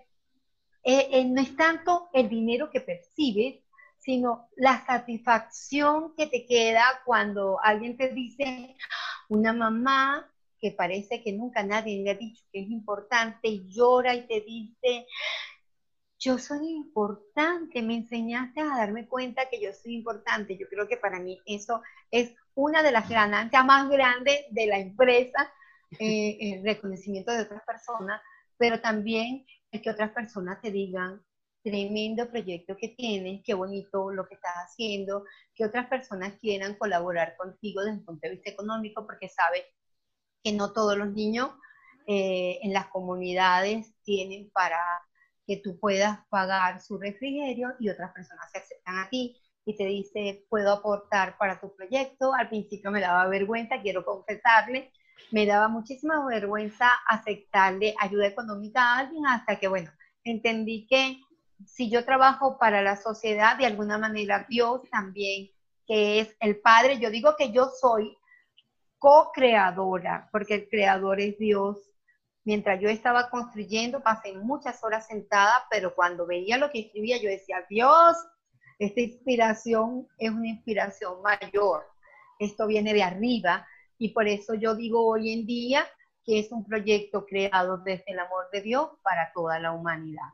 eh, 0.84 1.10
eh, 1.12 1.26
no 1.26 1.42
es 1.42 1.56
tanto 1.56 2.10
el 2.14 2.30
dinero 2.30 2.70
que 2.72 2.82
percibes, 2.82 3.64
sino 3.98 4.50
la 4.56 4.86
satisfacción 4.86 6.16
que 6.16 6.28
te 6.28 6.46
queda 6.46 7.02
cuando 7.06 7.60
alguien 7.62 7.98
te 7.98 8.10
dice, 8.10 8.76
una 9.30 9.54
mamá 9.54 10.32
que 10.60 10.72
parece 10.72 11.22
que 11.22 11.34
nunca 11.34 11.64
nadie 11.64 12.04
le 12.04 12.12
ha 12.12 12.16
dicho 12.16 12.44
que 12.52 12.62
es 12.62 12.70
importante 12.70 13.48
y 13.48 13.68
llora 13.70 14.16
y 14.16 14.26
te 14.28 14.42
dice, 14.42 15.06
yo 16.20 16.38
soy 16.40 16.68
importante, 16.70 17.82
me 17.82 17.96
enseñaste 17.96 18.62
a 18.62 18.78
darme 18.78 19.08
cuenta 19.08 19.50
que 19.50 19.62
yo 19.62 19.72
soy 19.74 19.96
importante. 19.96 20.58
Yo 20.58 20.68
creo 20.68 20.88
que 20.88 20.98
para 20.98 21.20
mí 21.20 21.40
eso 21.46 21.82
es 22.10 22.34
una 22.56 22.82
de 22.82 22.92
las 22.92 23.08
ganancias 23.08 23.64
más 23.66 23.88
grandes 23.90 24.46
de 24.50 24.66
la 24.66 24.80
empresa, 24.80 25.52
eh, 26.00 26.38
el 26.40 26.64
reconocimiento 26.64 27.32
de 27.32 27.44
otras 27.44 27.64
personas, 27.64 28.20
pero 28.58 28.82
también 28.82 29.46
el 29.72 29.82
que 29.82 29.92
otras 29.92 30.12
personas 30.12 30.60
te 30.62 30.72
digan, 30.72 31.22
tremendo 31.68 32.30
proyecto 32.30 32.78
que 32.78 32.90
tienes, 32.90 33.42
qué 33.44 33.54
bonito 33.54 34.12
lo 34.12 34.28
que 34.28 34.36
estás 34.36 34.54
haciendo, 34.56 35.26
que 35.54 35.66
otras 35.66 35.88
personas 35.88 36.34
quieran 36.40 36.76
colaborar 36.76 37.36
contigo 37.36 37.82
desde 37.82 37.98
el 37.98 38.06
punto 38.06 38.22
de 38.24 38.36
vista 38.36 38.52
económico, 38.52 39.06
porque 39.06 39.28
sabes 39.28 39.64
que 40.44 40.54
no 40.54 40.72
todos 40.72 40.98
los 40.98 41.12
niños 41.14 41.50
eh, 42.08 42.60
en 42.62 42.72
las 42.72 42.88
comunidades 42.88 43.94
tienen 44.04 44.50
para, 44.52 44.80
que 45.48 45.58
tú 45.58 45.80
puedas 45.80 46.20
pagar 46.30 46.82
su 46.82 46.98
refrigerio 46.98 47.74
y 47.80 47.90
otras 47.90 48.12
personas 48.14 48.52
se 48.52 48.60
acercan 48.60 49.00
a 49.00 49.10
ti 49.10 49.38
y 49.66 49.76
te 49.76 49.86
dice, 49.86 50.46
puedo 50.50 50.74
aportar 50.74 51.38
para 51.38 51.60
tu 51.60 51.74
proyecto. 51.76 52.34
Al 52.34 52.50
principio 52.50 52.92
me 52.92 53.02
daba 53.02 53.28
vergüenza, 53.28 53.82
quiero 53.82 54.06
confesarle, 54.06 54.92
me 55.32 55.46
daba 55.46 55.70
muchísima 55.70 56.26
vergüenza 56.26 56.90
aceptarle 57.08 57.96
ayuda 58.00 58.28
económica 58.28 58.82
a 58.82 59.00
alguien 59.00 59.26
hasta 59.26 59.58
que, 59.58 59.68
bueno, 59.68 59.92
entendí 60.24 60.86
que 60.88 61.22
si 61.66 61.90
yo 61.90 62.06
trabajo 62.06 62.58
para 62.58 62.82
la 62.82 62.96
sociedad, 62.96 63.58
de 63.58 63.66
alguna 63.66 63.98
manera 63.98 64.46
Dios 64.48 64.82
también, 64.92 65.50
que 65.86 66.20
es 66.20 66.36
el 66.40 66.60
Padre, 66.60 67.00
yo 67.00 67.10
digo 67.10 67.36
que 67.38 67.52
yo 67.52 67.70
soy 67.70 68.18
co-creadora, 69.00 70.30
porque 70.32 70.56
el 70.56 70.70
creador 70.70 71.20
es 71.20 71.38
Dios. 71.38 71.78
Mientras 72.44 72.80
yo 72.80 72.90
estaba 72.90 73.30
construyendo, 73.30 74.02
pasé 74.02 74.34
muchas 74.34 74.84
horas 74.84 75.08
sentada, 75.08 75.66
pero 75.70 75.94
cuando 75.96 76.26
veía 76.26 76.58
lo 76.58 76.70
que 76.72 76.80
escribía, 76.80 77.18
yo 77.18 77.30
decía, 77.30 77.66
Dios, 77.70 78.18
esta 78.80 79.02
inspiración 79.02 80.08
es 80.18 80.32
una 80.32 80.48
inspiración 80.48 81.22
mayor. 81.22 81.86
Esto 82.40 82.68
viene 82.68 82.94
de 82.94 83.04
arriba 83.04 83.68
y 83.98 84.10
por 84.10 84.28
eso 84.28 84.54
yo 84.54 84.76
digo 84.76 85.06
hoy 85.06 85.34
en 85.34 85.46
día 85.46 85.88
que 86.24 86.40
es 86.40 86.52
un 86.52 86.64
proyecto 86.64 87.26
creado 87.26 87.78
desde 87.78 88.12
el 88.12 88.20
amor 88.20 88.50
de 88.52 88.62
Dios 88.62 88.90
para 89.02 89.32
toda 89.34 89.60
la 89.60 89.72
humanidad. 89.72 90.30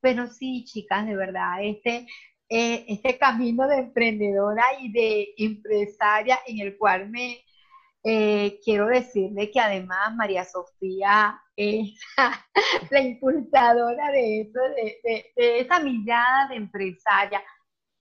Pero 0.00 0.26
sí, 0.28 0.64
chicas, 0.64 1.06
de 1.06 1.16
verdad, 1.16 1.62
este, 1.62 2.06
eh, 2.48 2.84
este 2.88 3.18
camino 3.18 3.66
de 3.68 3.78
emprendedora 3.78 4.64
y 4.80 4.92
de 4.92 5.28
empresaria 5.38 6.38
en 6.46 6.60
el 6.60 6.76
cual 6.78 7.10
me 7.10 7.38
eh, 8.04 8.58
quiero 8.64 8.86
decirle 8.86 9.50
que 9.50 9.60
además 9.60 10.14
María 10.16 10.44
Sofía 10.44 11.40
es 11.56 12.00
la 12.90 13.00
impulsadora 13.00 14.10
de 14.12 14.42
eso, 14.42 14.60
de, 14.76 15.32
de 15.36 15.60
esa 15.60 15.80
mirada 15.80 16.48
de 16.48 16.56
empresaria 16.56 17.42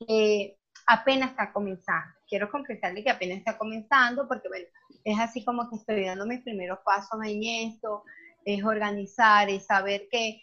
eh, 0.08 0.58
apenas 0.88 1.32
está 1.32 1.52
comenzando. 1.54 2.14
Quiero 2.28 2.50
confesarle 2.50 3.04
que 3.04 3.10
apenas 3.10 3.40
está 3.40 3.58
comenzando 3.58 4.28
porque, 4.28 4.48
bueno, 4.50 4.66
es 5.04 5.20
así 5.20 5.44
como 5.44 5.70
que 5.70 5.78
estoy 5.78 6.06
dando 6.06 6.26
mis 6.26 6.42
primeros 6.42 6.80
pasos 6.86 7.20
en 7.26 7.44
esto, 7.44 8.04
es 8.46 8.64
organizar, 8.64 9.50
es 9.50 9.66
saber 9.66 10.08
que 10.12 10.42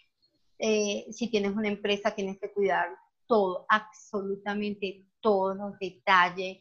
eh, 0.59 1.05
si 1.11 1.29
tienes 1.29 1.55
una 1.55 1.67
empresa 1.67 2.15
tienes 2.15 2.39
que 2.39 2.51
cuidar 2.51 2.89
todo, 3.27 3.65
absolutamente 3.69 5.05
todos 5.19 5.57
los 5.57 5.77
detalles, 5.79 6.59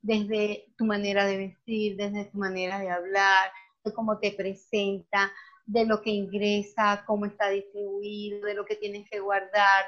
desde 0.00 0.72
tu 0.76 0.84
manera 0.84 1.26
de 1.26 1.36
vestir, 1.36 1.96
desde 1.96 2.26
tu 2.26 2.38
manera 2.38 2.78
de 2.78 2.90
hablar, 2.90 3.50
de 3.84 3.92
cómo 3.92 4.18
te 4.18 4.32
presenta, 4.32 5.32
de 5.66 5.84
lo 5.84 6.00
que 6.00 6.10
ingresa, 6.10 7.04
cómo 7.06 7.26
está 7.26 7.48
distribuido, 7.48 8.46
de 8.46 8.54
lo 8.54 8.64
que 8.64 8.76
tienes 8.76 9.08
que 9.10 9.18
guardar, 9.18 9.84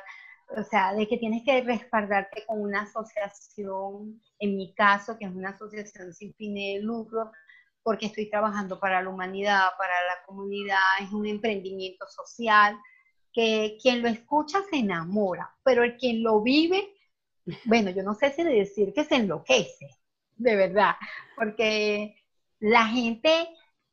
o 0.57 0.63
sea, 0.65 0.95
de 0.95 1.07
que 1.07 1.19
tienes 1.19 1.45
que 1.45 1.61
respaldarte 1.61 2.45
con 2.47 2.61
una 2.61 2.83
asociación, 2.83 4.21
en 4.41 4.57
mi 4.57 4.75
caso, 4.75 5.17
que 5.19 5.27
es 5.27 5.33
una 5.33 5.51
asociación 5.51 6.13
sin 6.13 6.35
fines 6.35 6.81
de 6.81 6.83
lucro, 6.85 7.31
porque 7.83 8.07
estoy 8.07 8.29
trabajando 8.29 8.81
para 8.81 9.03
la 9.03 9.09
humanidad, 9.09 9.69
para 9.79 9.95
la 9.95 10.25
comunidad, 10.27 10.79
es 11.01 11.13
un 11.13 11.27
emprendimiento 11.27 12.07
social, 12.09 12.77
que 13.39 13.79
quien 13.81 14.03
lo 14.03 14.09
escucha 14.09 14.59
se 14.69 14.79
enamora, 14.79 15.49
pero 15.63 15.85
el 15.85 15.97
quien 15.97 16.25
lo 16.25 16.41
vive, 16.43 16.93
bueno, 17.67 17.91
yo 17.91 18.03
no 18.03 18.17
sé 18.17 18.33
si 18.33 18.43
decir 18.43 18.93
que 18.93 19.05
se 19.05 19.15
enloquece, 19.15 19.91
de 20.35 20.57
verdad, 20.57 20.97
porque 21.37 22.17
la 22.59 22.87
gente, 22.87 23.31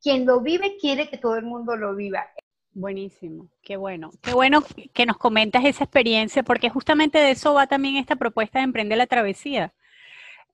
quien 0.01 0.25
lo 0.25 0.41
vive, 0.41 0.77
quiere 0.77 1.09
que 1.09 1.19
todo 1.19 1.35
el 1.35 1.45
mundo 1.45 1.75
lo 1.75 1.95
viva. 1.95 2.25
Buenísimo, 2.71 3.47
qué 3.61 3.77
bueno. 3.77 4.09
Qué 4.23 4.33
bueno 4.33 4.63
que 4.91 5.05
nos 5.05 5.19
comentas 5.19 5.63
esa 5.63 5.83
experiencia, 5.83 6.41
porque 6.41 6.71
justamente 6.71 7.19
de 7.19 7.29
eso 7.29 7.53
va 7.53 7.67
también 7.67 7.97
esta 7.97 8.15
propuesta 8.15 8.57
de 8.57 8.65
emprender 8.65 8.97
la 8.97 9.05
travesía. 9.05 9.75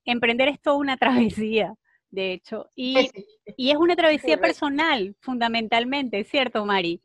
Emprender 0.03 0.49
es 0.49 0.59
toda 0.59 0.75
una 0.75 0.97
travesía, 1.47 1.75
de 2.09 2.33
hecho, 2.33 2.69
y, 2.75 3.09
es 3.55 3.77
una 3.77 3.95
travesía 3.95 4.37
personal, 4.37 5.15
fundamentalmente, 5.21 6.25
¿cierto, 6.25 6.65
Mari? 6.65 7.01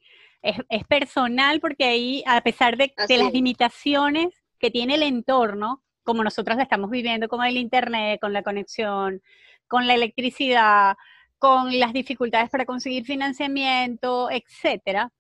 Es, 0.68 0.84
personal 0.86 1.60
porque 1.60 1.84
ahí, 1.84 2.22
a 2.26 2.40
pesar 2.40 2.76
de, 2.76 2.92
de 3.08 3.18
las 3.18 3.32
limitaciones 3.32 4.28
que 4.58 4.70
tiene 4.70 4.94
el 4.94 5.02
entorno, 5.02 5.82
como 6.04 6.22
nosotros 6.22 6.56
la 6.56 6.62
estamos 6.62 6.90
viviendo, 6.90 7.28
con 7.28 7.44
el 7.44 7.56
Internet, 7.56 8.20
con 8.20 8.32
la 8.32 8.42
conexión, 8.42 9.20
con 9.66 9.86
la 9.86 9.94
electricidad, 9.94 10.96
con 11.38 11.78
las 11.78 11.92
dificultades 11.92 12.48
para 12.50 12.64
conseguir 12.64 13.04
financiamiento, 13.04 14.30
etcétera, 14.30 15.12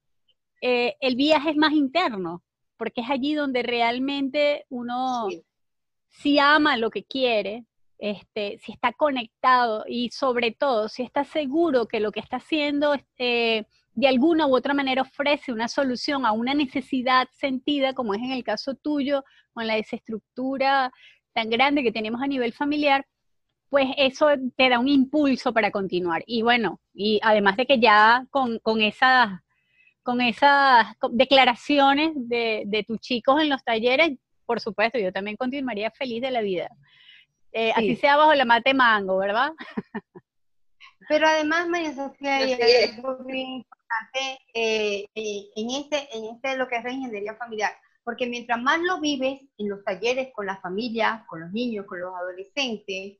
eh, 0.60 0.96
el 1.00 1.16
viaje 1.16 1.50
es 1.50 1.56
más 1.56 1.72
interno, 1.72 2.42
porque 2.76 3.02
es 3.02 3.10
allí 3.10 3.34
donde 3.34 3.62
realmente 3.62 4.64
uno, 4.68 5.28
si 6.08 6.38
ama 6.38 6.76
lo 6.76 6.90
que 6.90 7.04
quiere, 7.04 7.64
este, 7.98 8.58
si 8.58 8.72
está 8.72 8.92
conectado 8.92 9.84
y 9.86 10.10
sobre 10.10 10.52
todo 10.52 10.88
si 10.88 11.02
está 11.02 11.24
seguro 11.24 11.86
que 11.86 12.00
lo 12.00 12.12
que 12.12 12.20
está 12.20 12.36
haciendo 12.36 12.94
este, 12.94 13.66
de 13.96 14.08
alguna 14.08 14.46
u 14.46 14.54
otra 14.54 14.74
manera 14.74 15.02
ofrece 15.02 15.52
una 15.52 15.68
solución 15.68 16.26
a 16.26 16.32
una 16.32 16.52
necesidad 16.52 17.28
sentida, 17.32 17.94
como 17.94 18.12
es 18.14 18.20
en 18.20 18.30
el 18.30 18.44
caso 18.44 18.74
tuyo, 18.74 19.24
con 19.54 19.66
la 19.66 19.74
desestructura 19.74 20.92
tan 21.32 21.48
grande 21.48 21.82
que 21.82 21.92
tenemos 21.92 22.22
a 22.22 22.26
nivel 22.26 22.52
familiar, 22.52 23.06
pues 23.70 23.88
eso 23.96 24.28
te 24.56 24.68
da 24.68 24.78
un 24.78 24.88
impulso 24.88 25.52
para 25.52 25.70
continuar. 25.70 26.22
Y 26.26 26.42
bueno, 26.42 26.78
y 26.92 27.20
además 27.22 27.56
de 27.56 27.66
que 27.66 27.80
ya 27.80 28.26
con, 28.30 28.58
con 28.58 28.82
esas, 28.82 29.40
con 30.02 30.20
esas 30.20 30.86
declaraciones 31.10 32.12
de, 32.14 32.64
de, 32.66 32.84
tus 32.84 33.00
chicos 33.00 33.40
en 33.40 33.48
los 33.48 33.64
talleres, 33.64 34.18
por 34.44 34.60
supuesto, 34.60 34.98
yo 34.98 35.10
también 35.10 35.38
continuaría 35.38 35.90
feliz 35.90 36.20
de 36.20 36.30
la 36.30 36.42
vida. 36.42 36.68
Eh, 37.52 37.72
así 37.74 37.96
sea 37.96 38.16
bajo 38.16 38.34
la 38.34 38.44
mate 38.44 38.74
mango, 38.74 39.16
¿verdad? 39.16 39.52
Pero 41.08 41.26
además, 41.26 41.66
María 41.68 41.94
Sofía, 41.94 42.36
hay 42.36 42.52
algo 42.90 43.24
bien 43.24 43.64
importante 43.96 44.44
eh, 44.54 45.06
eh, 45.14 45.50
en, 45.56 45.70
este, 45.70 46.16
en 46.16 46.24
este 46.34 46.56
lo 46.56 46.68
que 46.68 46.76
es 46.76 46.84
la 46.84 46.92
ingeniería 46.92 47.34
familiar, 47.34 47.72
porque 48.04 48.26
mientras 48.26 48.60
más 48.60 48.80
lo 48.80 49.00
vives 49.00 49.40
en 49.58 49.68
los 49.68 49.84
talleres 49.84 50.32
con 50.34 50.46
la 50.46 50.60
familia, 50.60 51.24
con 51.28 51.40
los 51.40 51.52
niños, 51.52 51.86
con 51.86 52.00
los 52.00 52.14
adolescentes, 52.14 53.18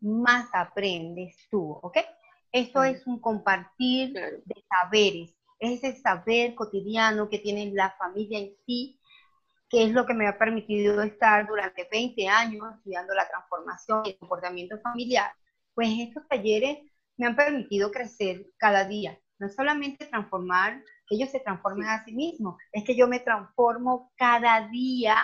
más 0.00 0.48
aprendes 0.52 1.36
tú, 1.50 1.78
¿ok? 1.82 1.98
Esto 2.52 2.82
es 2.84 3.06
un 3.06 3.20
compartir 3.20 4.12
de 4.12 4.64
saberes, 4.68 5.34
es 5.58 5.82
ese 5.82 6.00
saber 6.00 6.54
cotidiano 6.54 7.28
que 7.28 7.38
tiene 7.38 7.70
la 7.72 7.90
familia 7.98 8.38
en 8.38 8.54
sí, 8.64 9.00
que 9.68 9.84
es 9.84 9.90
lo 9.90 10.06
que 10.06 10.14
me 10.14 10.26
ha 10.26 10.38
permitido 10.38 11.02
estar 11.02 11.46
durante 11.46 11.86
20 11.90 12.26
años 12.28 12.64
estudiando 12.76 13.14
la 13.14 13.28
transformación 13.28 14.02
y 14.06 14.10
el 14.10 14.18
comportamiento 14.18 14.80
familiar. 14.80 15.30
Pues 15.74 15.90
estos 15.98 16.26
talleres 16.26 16.78
me 17.18 17.26
han 17.26 17.36
permitido 17.36 17.90
crecer 17.90 18.46
cada 18.56 18.84
día, 18.86 19.18
no 19.38 19.48
solamente 19.48 20.06
transformar, 20.06 20.82
que 21.06 21.16
ellos 21.16 21.30
se 21.30 21.40
transformen 21.40 21.88
a 21.88 22.04
sí 22.04 22.12
mismos, 22.12 22.56
es 22.72 22.84
que 22.84 22.96
yo 22.96 23.06
me 23.06 23.20
transformo 23.20 24.12
cada 24.16 24.68
día 24.68 25.16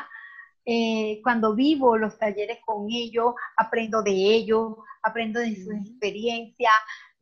eh, 0.67 1.21
cuando 1.23 1.55
vivo 1.55 1.99
los 1.99 2.17
talleres 2.19 2.59
con 2.65 2.87
ellos, 2.91 3.35
aprendo 3.57 4.03
de 4.03 4.13
ellos, 4.13 4.77
aprendo 5.03 5.41
de 5.41 5.57
sus 5.57 5.75
experiencias, 5.75 6.73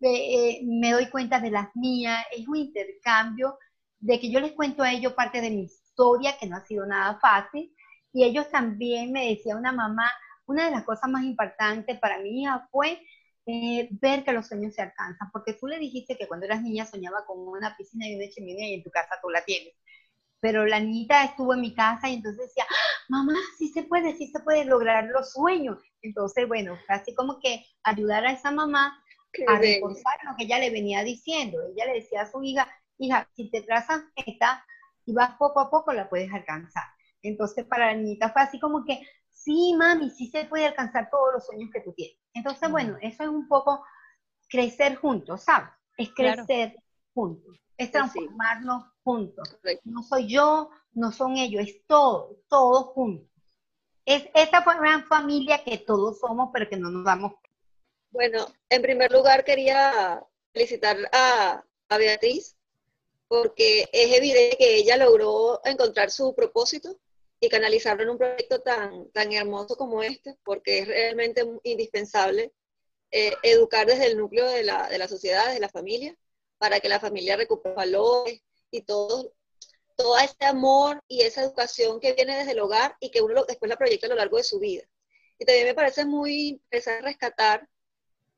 eh, 0.00 0.60
me 0.64 0.92
doy 0.92 1.08
cuenta 1.08 1.40
de 1.40 1.50
las 1.50 1.74
mías, 1.74 2.24
es 2.32 2.46
un 2.46 2.56
intercambio 2.56 3.58
de 3.98 4.18
que 4.20 4.30
yo 4.30 4.40
les 4.40 4.52
cuento 4.52 4.82
a 4.82 4.92
ellos 4.92 5.12
parte 5.14 5.40
de 5.40 5.50
mi 5.50 5.64
historia, 5.64 6.36
que 6.38 6.46
no 6.46 6.56
ha 6.56 6.66
sido 6.66 6.86
nada 6.86 7.18
fácil, 7.20 7.72
y 8.12 8.24
ellos 8.24 8.48
también 8.50 9.12
me 9.12 9.28
decía 9.28 9.56
una 9.56 9.72
mamá, 9.72 10.10
una 10.46 10.66
de 10.66 10.72
las 10.72 10.84
cosas 10.84 11.10
más 11.10 11.24
importantes 11.24 11.98
para 11.98 12.18
mi 12.18 12.42
hija 12.42 12.68
fue 12.70 13.00
eh, 13.46 13.88
ver 13.92 14.24
que 14.24 14.32
los 14.32 14.46
sueños 14.48 14.74
se 14.74 14.82
alcanzan, 14.82 15.30
porque 15.32 15.54
tú 15.54 15.66
le 15.66 15.78
dijiste 15.78 16.16
que 16.16 16.28
cuando 16.28 16.46
eras 16.46 16.62
niña 16.62 16.86
soñaba 16.86 17.24
con 17.26 17.40
una 17.40 17.76
piscina 17.76 18.08
y 18.08 18.16
una 18.16 18.28
chimenea 18.28 18.68
y 18.68 18.74
en 18.74 18.82
tu 18.82 18.90
casa 18.90 19.18
tú 19.22 19.30
la 19.30 19.44
tienes 19.44 19.74
pero 20.42 20.66
la 20.66 20.80
niñita 20.80 21.22
estuvo 21.22 21.54
en 21.54 21.60
mi 21.60 21.72
casa 21.72 22.08
y 22.08 22.14
entonces 22.14 22.48
decía, 22.48 22.64
¡Ah, 22.68 23.04
mamá, 23.08 23.34
sí 23.56 23.68
se 23.68 23.84
puede, 23.84 24.16
sí 24.16 24.26
se 24.26 24.40
puede 24.40 24.64
lograr 24.64 25.04
los 25.04 25.30
sueños. 25.32 25.78
Entonces, 26.02 26.48
bueno, 26.48 26.76
casi 26.88 27.14
como 27.14 27.38
que 27.38 27.64
ayudar 27.84 28.26
a 28.26 28.32
esa 28.32 28.50
mamá 28.50 29.00
a 29.46 29.58
reforzar 29.58 30.14
lo 30.24 30.34
que 30.36 30.44
ella 30.44 30.58
le 30.58 30.70
venía 30.70 31.04
diciendo. 31.04 31.58
Ella 31.62 31.86
le 31.86 32.00
decía 32.00 32.22
a 32.22 32.30
su 32.30 32.42
hija, 32.42 32.68
hija, 32.98 33.28
si 33.36 33.52
te 33.52 33.62
trazas 33.62 34.02
esta 34.16 34.66
y 35.06 35.12
vas 35.12 35.36
poco 35.38 35.60
a 35.60 35.70
poco, 35.70 35.92
la 35.92 36.08
puedes 36.08 36.32
alcanzar. 36.32 36.86
Entonces, 37.22 37.64
para 37.64 37.86
la 37.86 37.94
niñita 37.94 38.30
fue 38.30 38.42
así 38.42 38.58
como 38.58 38.84
que, 38.84 39.00
sí, 39.44 39.74
mami, 39.76 40.10
sí 40.10 40.28
se 40.28 40.44
puede 40.44 40.66
alcanzar 40.66 41.08
todos 41.10 41.34
los 41.34 41.46
sueños 41.46 41.70
que 41.72 41.80
tú 41.80 41.92
tienes. 41.92 42.16
Entonces, 42.34 42.70
bueno, 42.70 42.96
eso 43.00 43.22
es 43.22 43.28
un 43.28 43.48
poco 43.48 43.84
crecer 44.48 44.96
juntos, 44.96 45.42
¿sabes? 45.42 45.70
Es 45.96 46.10
crecer 46.14 46.76
juntos, 47.14 47.56
es 47.76 47.90
pues 47.90 47.92
transformarnos 47.92 48.84
juntos. 49.02 49.58
No 49.84 50.02
soy 50.02 50.28
yo, 50.28 50.70
no 50.92 51.12
son 51.12 51.36
ellos, 51.36 51.66
es 51.66 51.86
todo, 51.86 52.36
todos 52.48 52.86
juntos. 52.86 53.28
Es 54.04 54.28
esta 54.34 54.62
gran 54.62 55.04
familia 55.06 55.62
que 55.62 55.78
todos 55.78 56.18
somos, 56.18 56.50
pero 56.52 56.68
que 56.68 56.76
no 56.76 56.90
nos 56.90 57.04
damos. 57.04 57.32
Bueno, 58.10 58.46
en 58.68 58.82
primer 58.82 59.12
lugar 59.12 59.44
quería 59.44 60.22
felicitar 60.52 60.96
a, 61.12 61.64
a 61.88 61.98
Beatriz 61.98 62.56
porque 63.28 63.88
es 63.92 64.14
evidente 64.14 64.56
que 64.58 64.76
ella 64.76 64.98
logró 64.98 65.60
encontrar 65.64 66.10
su 66.10 66.34
propósito 66.34 66.98
y 67.42 67.48
canalizarlo 67.48 68.04
en 68.04 68.10
un 68.10 68.18
proyecto 68.18 68.60
tan, 68.60 69.10
tan 69.10 69.32
hermoso 69.32 69.74
como 69.74 70.00
este, 70.04 70.36
porque 70.44 70.78
es 70.78 70.86
realmente 70.86 71.44
indispensable 71.64 72.52
eh, 73.10 73.34
educar 73.42 73.84
desde 73.84 74.06
el 74.06 74.16
núcleo 74.16 74.48
de 74.48 74.62
la, 74.62 74.88
de 74.88 74.96
la 74.96 75.08
sociedad, 75.08 75.46
desde 75.46 75.58
la 75.58 75.68
familia, 75.68 76.16
para 76.58 76.78
que 76.78 76.88
la 76.88 77.00
familia 77.00 77.36
recupere 77.36 77.74
valores 77.74 78.40
y 78.70 78.82
todo, 78.82 79.34
todo 79.96 80.16
ese 80.20 80.36
amor 80.44 81.02
y 81.08 81.22
esa 81.22 81.42
educación 81.42 81.98
que 81.98 82.12
viene 82.12 82.38
desde 82.38 82.52
el 82.52 82.60
hogar 82.60 82.96
y 83.00 83.10
que 83.10 83.22
uno 83.22 83.44
después 83.44 83.68
la 83.68 83.76
proyecta 83.76 84.06
a 84.06 84.10
lo 84.10 84.16
largo 84.16 84.36
de 84.36 84.44
su 84.44 84.60
vida. 84.60 84.84
Y 85.36 85.44
también 85.44 85.66
me 85.66 85.74
parece 85.74 86.04
muy 86.04 86.60
interesante 86.70 87.02
rescatar 87.02 87.68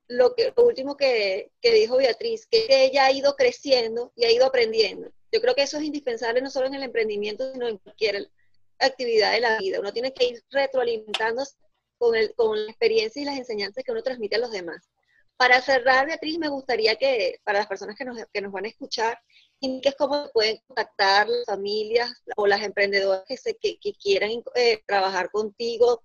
lo, 0.08 0.34
que, 0.34 0.54
lo 0.56 0.64
último 0.64 0.96
que, 0.96 1.52
que 1.60 1.74
dijo 1.74 1.98
Beatriz, 1.98 2.46
que 2.46 2.66
ella 2.70 3.04
ha 3.04 3.12
ido 3.12 3.36
creciendo 3.36 4.14
y 4.16 4.24
ha 4.24 4.32
ido 4.32 4.46
aprendiendo. 4.46 5.12
Yo 5.30 5.42
creo 5.42 5.54
que 5.54 5.64
eso 5.64 5.76
es 5.76 5.84
indispensable 5.84 6.40
no 6.40 6.48
solo 6.48 6.68
en 6.68 6.74
el 6.74 6.84
emprendimiento, 6.84 7.52
sino 7.52 7.68
en 7.68 7.76
cualquier 7.76 8.30
actividad 8.78 9.32
de 9.32 9.40
la 9.40 9.58
vida. 9.58 9.80
Uno 9.80 9.92
tiene 9.92 10.12
que 10.12 10.26
ir 10.26 10.42
retroalimentándose 10.50 11.56
con, 11.98 12.14
el, 12.14 12.34
con 12.34 12.62
la 12.64 12.70
experiencia 12.70 13.22
y 13.22 13.24
las 13.24 13.38
enseñanzas 13.38 13.84
que 13.84 13.92
uno 13.92 14.02
transmite 14.02 14.36
a 14.36 14.40
los 14.40 14.50
demás. 14.50 14.90
Para 15.36 15.60
cerrar, 15.60 16.06
Beatriz, 16.06 16.38
me 16.38 16.48
gustaría 16.48 16.94
que 16.96 17.40
para 17.44 17.58
las 17.58 17.66
personas 17.66 17.96
que 17.96 18.04
nos, 18.04 18.18
que 18.32 18.40
nos 18.40 18.52
van 18.52 18.66
a 18.66 18.68
escuchar, 18.68 19.18
indiques 19.60 19.96
cómo 19.96 20.30
pueden 20.32 20.58
contactar 20.66 21.28
las 21.28 21.44
familias 21.46 22.12
o 22.36 22.46
las 22.46 22.62
emprendedoras 22.62 23.24
que, 23.26 23.36
se, 23.36 23.56
que, 23.56 23.78
quieran 24.00 24.30
eh, 24.54 24.80
trabajar 24.86 25.30
contigo, 25.30 26.02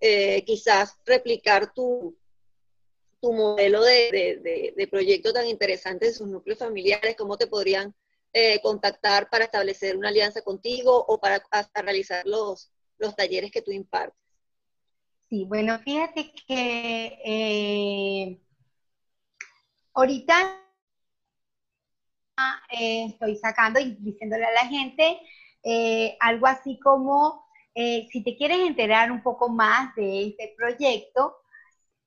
eh, 0.00 0.42
quizás 0.46 0.96
replicar 1.04 1.74
tu, 1.74 2.16
tu 3.20 3.32
modelo 3.32 3.82
de, 3.82 4.40
de, 4.42 4.72
de, 4.74 4.88
proyecto 4.88 5.32
tan 5.32 5.46
interesante 5.46 6.06
de 6.06 6.14
sus 6.14 6.26
núcleos 6.26 6.58
familiares, 6.58 7.16
cómo 7.16 7.36
te 7.36 7.46
podrían 7.46 7.94
eh, 8.32 8.60
contactar 8.62 9.28
para 9.28 9.44
establecer 9.44 9.96
una 9.96 10.08
alianza 10.08 10.42
contigo 10.42 11.04
o 11.08 11.18
para 11.18 11.42
realizar 11.74 12.24
los, 12.26 12.72
los 12.98 13.16
talleres 13.16 13.50
que 13.50 13.62
tú 13.62 13.72
impartes. 13.72 14.16
Sí, 15.28 15.44
bueno, 15.46 15.78
fíjate 15.80 16.32
que 16.46 17.20
eh, 17.24 18.40
ahorita 19.94 20.60
eh, 22.78 23.06
estoy 23.06 23.36
sacando 23.36 23.80
y 23.80 23.96
diciéndole 23.98 24.44
a 24.44 24.52
la 24.52 24.66
gente 24.66 25.20
algo 26.20 26.46
así 26.46 26.78
como, 26.80 27.44
si 27.74 28.22
te 28.24 28.36
quieres 28.36 28.60
enterar 28.60 29.12
un 29.12 29.22
poco 29.22 29.48
más 29.48 29.94
de 29.94 30.28
este 30.28 30.54
proyecto, 30.56 31.36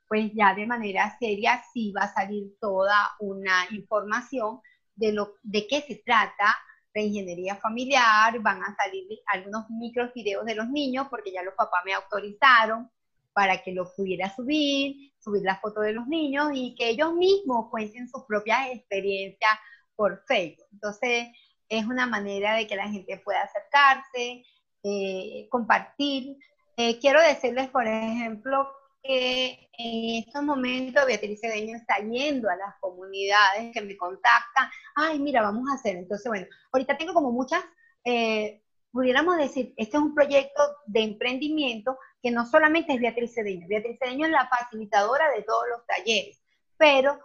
pues 0.07 0.31
ya 0.33 0.53
de 0.53 0.67
manera 0.67 1.17
seria 1.19 1.63
sí 1.73 1.91
va 1.91 2.03
a 2.03 2.13
salir 2.13 2.57
toda 2.59 3.11
una 3.19 3.65
información 3.71 4.59
de, 4.95 5.13
lo, 5.13 5.35
de 5.43 5.65
qué 5.67 5.81
se 5.81 5.95
trata 5.95 6.57
la 6.93 7.01
ingeniería 7.01 7.55
familiar, 7.55 8.39
van 8.39 8.61
a 8.63 8.75
salir 8.75 9.07
algunos 9.27 9.69
micros 9.69 10.11
videos 10.13 10.45
de 10.45 10.55
los 10.55 10.67
niños, 10.67 11.07
porque 11.09 11.31
ya 11.31 11.43
los 11.43 11.53
papás 11.53 11.81
me 11.85 11.93
autorizaron 11.93 12.89
para 13.33 13.61
que 13.61 13.71
lo 13.71 13.93
pudiera 13.95 14.33
subir, 14.35 15.13
subir 15.19 15.43
las 15.43 15.61
fotos 15.61 15.83
de 15.83 15.93
los 15.93 16.07
niños 16.07 16.49
y 16.53 16.73
que 16.73 16.89
ellos 16.89 17.13
mismos 17.13 17.69
cuenten 17.69 18.09
sus 18.09 18.23
propias 18.23 18.69
experiencias 18.71 19.51
por 19.95 20.23
Facebook. 20.25 20.65
Entonces, 20.73 21.27
es 21.69 21.85
una 21.85 22.07
manera 22.07 22.55
de 22.55 22.65
que 22.65 22.75
la 22.75 22.89
gente 22.89 23.21
pueda 23.23 23.43
acercarse, 23.43 24.43
eh, 24.89 25.47
compartir. 25.49 26.37
Eh, 26.77 26.97
quiero 26.99 27.21
decirles, 27.21 27.69
por 27.69 27.85
ejemplo, 27.85 28.71
que 29.03 29.69
en 29.77 30.23
estos 30.23 30.43
momentos 30.43 31.05
Beatriz 31.05 31.41
Cedeño 31.41 31.75
está 31.75 31.97
yendo 31.97 32.49
a 32.49 32.55
las 32.55 32.75
comunidades 32.79 33.73
que 33.73 33.81
me 33.81 33.97
contactan. 33.97 34.69
Ay, 34.95 35.19
mira, 35.19 35.41
vamos 35.41 35.69
a 35.69 35.75
hacer. 35.75 35.97
Entonces, 35.97 36.25
bueno, 36.29 36.47
ahorita 36.71 36.97
tengo 36.97 37.13
como 37.13 37.33
muchas, 37.33 37.61
eh, 38.05 38.61
pudiéramos 38.91 39.37
decir, 39.37 39.73
este 39.75 39.97
es 39.97 40.03
un 40.03 40.15
proyecto 40.15 40.63
de 40.85 41.01
emprendimiento 41.01 41.97
que 42.21 42.31
no 42.31 42.45
solamente 42.45 42.93
es 42.93 43.01
Beatriz 43.01 43.33
Cedeño. 43.33 43.67
Beatriz 43.67 43.99
Cedeño 43.99 44.25
es 44.25 44.31
la 44.31 44.47
facilitadora 44.47 45.29
de 45.31 45.43
todos 45.43 45.65
los 45.69 45.85
talleres, 45.85 46.41
pero 46.77 47.19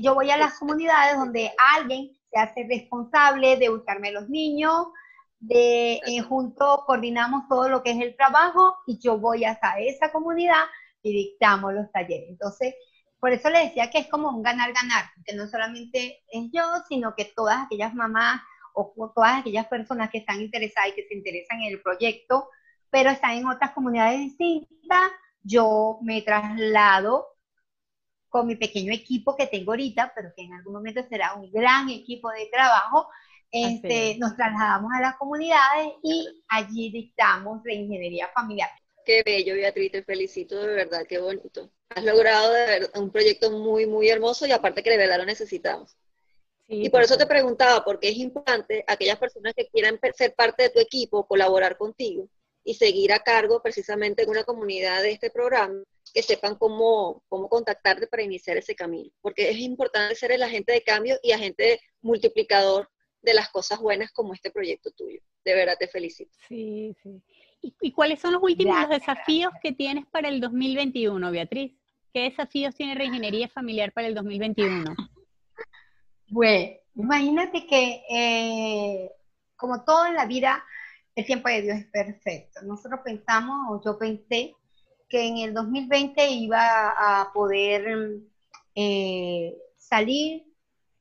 yo 0.00 0.14
voy 0.14 0.30
a 0.30 0.36
las 0.36 0.58
comunidades 0.58 1.16
donde 1.16 1.50
alguien 1.74 2.14
se 2.30 2.38
hace 2.38 2.66
responsable 2.68 3.56
de 3.56 3.70
buscarme 3.70 4.12
los 4.12 4.28
niños, 4.28 4.88
de 5.40 6.00
eh, 6.06 6.20
junto 6.20 6.84
coordinamos 6.86 7.48
todo 7.48 7.68
lo 7.68 7.82
que 7.82 7.92
es 7.92 8.00
el 8.00 8.16
trabajo 8.16 8.78
y 8.86 8.98
yo 8.98 9.18
voy 9.18 9.44
hasta 9.44 9.78
esa 9.78 10.10
comunidad 10.10 10.64
y 11.02 11.12
dictamos 11.12 11.72
los 11.74 11.90
talleres. 11.92 12.28
Entonces, 12.28 12.74
por 13.20 13.32
eso 13.32 13.50
le 13.50 13.60
decía 13.60 13.90
que 13.90 13.98
es 13.98 14.08
como 14.08 14.30
un 14.30 14.42
ganar-ganar, 14.42 15.06
que 15.24 15.34
no 15.34 15.46
solamente 15.46 16.24
es 16.30 16.50
yo, 16.52 16.62
sino 16.88 17.14
que 17.16 17.24
todas 17.24 17.66
aquellas 17.66 17.94
mamás 17.94 18.42
o 18.74 19.12
todas 19.14 19.40
aquellas 19.40 19.66
personas 19.66 20.10
que 20.10 20.18
están 20.18 20.40
interesadas 20.40 20.90
y 20.90 20.94
que 20.94 21.08
se 21.08 21.14
interesan 21.14 21.60
en 21.62 21.72
el 21.72 21.82
proyecto, 21.82 22.48
pero 22.90 23.10
están 23.10 23.32
en 23.32 23.46
otras 23.46 23.72
comunidades 23.72 24.20
distintas, 24.20 25.10
yo 25.42 25.98
me 26.02 26.22
traslado 26.22 27.26
con 28.28 28.46
mi 28.46 28.56
pequeño 28.56 28.92
equipo 28.92 29.36
que 29.36 29.46
tengo 29.46 29.72
ahorita, 29.72 30.12
pero 30.14 30.30
que 30.36 30.44
en 30.44 30.52
algún 30.52 30.74
momento 30.74 31.02
será 31.08 31.34
un 31.34 31.50
gran 31.50 31.88
equipo 31.88 32.30
de 32.30 32.48
trabajo, 32.52 33.08
este, 33.50 34.16
nos 34.18 34.36
trasladamos 34.36 34.90
a 34.94 35.00
las 35.00 35.16
comunidades 35.16 35.92
y 36.02 36.42
allí 36.48 36.90
dictamos 36.90 37.60
la 37.64 37.74
ingeniería 37.74 38.28
familiar. 38.34 38.70
Qué 39.04 39.22
bello, 39.24 39.54
Beatriz, 39.54 39.92
te 39.92 40.02
felicito 40.02 40.60
de 40.60 40.74
verdad, 40.74 41.06
qué 41.08 41.18
bonito. 41.18 41.70
Has 41.88 42.04
logrado 42.04 42.52
un 42.96 43.10
proyecto 43.10 43.50
muy, 43.50 43.86
muy 43.86 44.10
hermoso 44.10 44.46
y 44.46 44.52
aparte 44.52 44.82
que 44.82 44.90
de 44.90 44.98
verdad 44.98 45.18
lo 45.18 45.24
necesitamos. 45.24 45.96
y 46.66 46.90
por 46.90 47.00
eso 47.00 47.16
te 47.16 47.26
preguntaba, 47.26 47.82
porque 47.82 48.10
es 48.10 48.18
importante 48.18 48.84
aquellas 48.86 49.18
personas 49.18 49.54
que 49.54 49.68
quieran 49.68 49.98
ser 50.14 50.34
parte 50.34 50.64
de 50.64 50.68
tu 50.68 50.80
equipo, 50.80 51.26
colaborar 51.26 51.78
contigo 51.78 52.28
y 52.62 52.74
seguir 52.74 53.14
a 53.14 53.20
cargo 53.20 53.62
precisamente 53.62 54.24
en 54.24 54.28
una 54.28 54.44
comunidad 54.44 55.00
de 55.02 55.12
este 55.12 55.30
programa, 55.30 55.82
que 56.12 56.22
sepan 56.22 56.56
cómo, 56.56 57.22
cómo 57.30 57.48
contactarte 57.48 58.06
para 58.08 58.22
iniciar 58.22 58.58
ese 58.58 58.74
camino. 58.74 59.10
Porque 59.22 59.48
es 59.48 59.56
importante 59.56 60.14
ser 60.14 60.32
el 60.32 60.42
agente 60.42 60.72
de 60.72 60.82
cambio 60.82 61.18
y 61.22 61.32
agente 61.32 61.80
multiplicador 62.02 62.90
de 63.22 63.34
las 63.34 63.48
cosas 63.50 63.80
buenas 63.80 64.12
como 64.12 64.34
este 64.34 64.50
proyecto 64.50 64.90
tuyo. 64.92 65.20
De 65.44 65.54
verdad 65.54 65.76
te 65.78 65.88
felicito. 65.88 66.30
Sí, 66.48 66.96
sí. 67.02 67.22
¿Y, 67.80 67.92
cuáles 67.92 68.20
son 68.20 68.32
los 68.32 68.42
últimos 68.42 68.88
desafíos 68.88 69.52
que 69.62 69.72
tienes 69.72 70.06
para 70.06 70.28
el 70.28 70.40
2021, 70.40 71.30
Beatriz? 71.30 71.74
¿Qué 72.12 72.20
desafíos 72.20 72.74
tiene 72.74 72.94
Reingeniería 72.94 73.48
Familiar 73.48 73.92
para 73.92 74.06
el 74.06 74.14
2021? 74.14 74.94
Bueno, 76.28 76.76
imagínate 76.94 77.66
que 77.66 78.02
eh, 78.08 79.10
como 79.56 79.82
todo 79.84 80.06
en 80.06 80.14
la 80.14 80.26
vida, 80.26 80.64
el 81.16 81.26
tiempo 81.26 81.48
de 81.48 81.62
Dios 81.62 81.78
es 81.78 81.86
perfecto. 81.86 82.62
Nosotros 82.62 83.00
pensamos, 83.04 83.56
o 83.70 83.82
yo 83.84 83.98
pensé, 83.98 84.54
que 85.08 85.26
en 85.26 85.38
el 85.38 85.54
2020 85.54 86.28
iba 86.30 86.90
a 86.90 87.32
poder 87.32 88.20
eh, 88.74 89.56
salir 89.76 90.44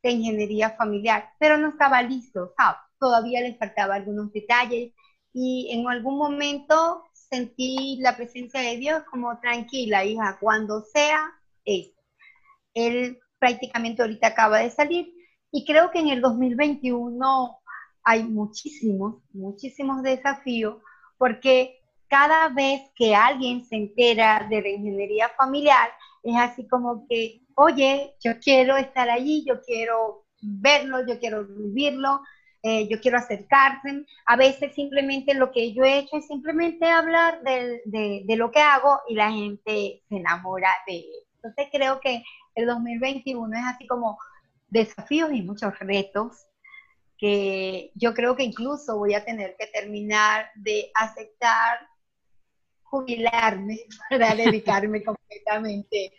de 0.08 0.14
ingeniería 0.14 0.72
familiar, 0.72 1.32
pero 1.40 1.58
no 1.58 1.70
estaba 1.70 2.02
listo, 2.02 2.54
todavía 3.00 3.42
le 3.42 3.56
faltaba 3.56 3.96
algunos 3.96 4.32
detalles 4.32 4.94
y 5.34 5.70
en 5.72 5.88
algún 5.88 6.18
momento 6.18 7.04
sentí 7.14 7.98
la 8.00 8.16
presencia 8.16 8.62
de 8.62 8.78
Dios 8.78 9.04
como 9.12 9.40
tranquila, 9.40 10.06
hija, 10.06 10.38
cuando 10.40 10.82
sea, 10.82 11.20
es. 11.66 11.92
Él 12.74 13.20
prácticamente 13.38 14.02
ahorita 14.02 14.28
acaba 14.28 14.60
de 14.60 14.70
salir 14.70 15.14
y 15.52 15.66
creo 15.66 15.92
que 15.92 16.00
en 16.00 16.08
el 16.08 16.22
2021 16.22 17.60
hay 18.04 18.24
muchísimos, 18.24 19.22
muchísimos 19.34 20.02
desafíos 20.04 20.78
porque 21.18 21.80
cada 22.08 22.50
vez 22.50 22.82
que 22.96 23.14
alguien 23.14 23.66
se 23.66 23.76
entera 23.76 24.48
de 24.50 24.62
la 24.62 24.70
ingeniería 24.70 25.30
familiar, 25.38 25.90
es 26.24 26.36
así 26.38 26.68
como 26.68 27.06
que 27.08 27.42
oye, 27.58 28.16
yo 28.24 28.40
quiero 28.40 28.78
estar 28.78 29.10
allí, 29.10 29.44
yo 29.46 29.62
quiero 29.62 30.26
verlo, 30.42 31.06
yo 31.08 31.20
quiero 31.20 31.44
vivirlo, 31.46 32.22
eh, 32.62 32.88
yo 32.88 33.00
quiero 33.02 33.18
acercarse. 33.18 34.06
A 34.28 34.36
veces 34.36 34.76
simplemente 34.76 35.34
lo 35.34 35.52
que 35.52 35.74
yo 35.74 35.84
he 35.84 36.00
hecho 36.00 36.18
es 36.18 36.28
simplemente 36.28 36.86
hablar 36.86 37.42
de, 37.42 38.24
lo 38.38 38.52
que 38.52 38.60
hago 38.60 39.00
y 39.08 39.16
la 39.16 39.32
gente 39.32 40.04
se 40.08 40.16
enamora 40.16 40.70
de, 40.86 41.04
Entonces 41.36 41.68
creo 41.72 42.00
que 42.00 42.24
el 42.54 42.68
2021 42.68 43.58
es 43.58 43.66
así 43.66 43.88
como 43.88 44.20
desafíos 44.70 45.32
y 45.34 45.42
muchos 45.42 45.78
retos 45.80 46.46
que 47.18 47.92
yo 47.96 48.14
creo 48.14 48.36
que 48.36 48.44
incluso 48.44 49.00
voy 49.00 49.16
a 49.16 49.26
tener 49.26 49.56
que 49.58 49.66
terminar 49.68 50.52
de 50.56 50.92
aceptar 50.94 51.80
jubilarme 52.84 53.80
para 54.12 54.36
dedicarme 54.36 55.04
completamente 55.04 56.14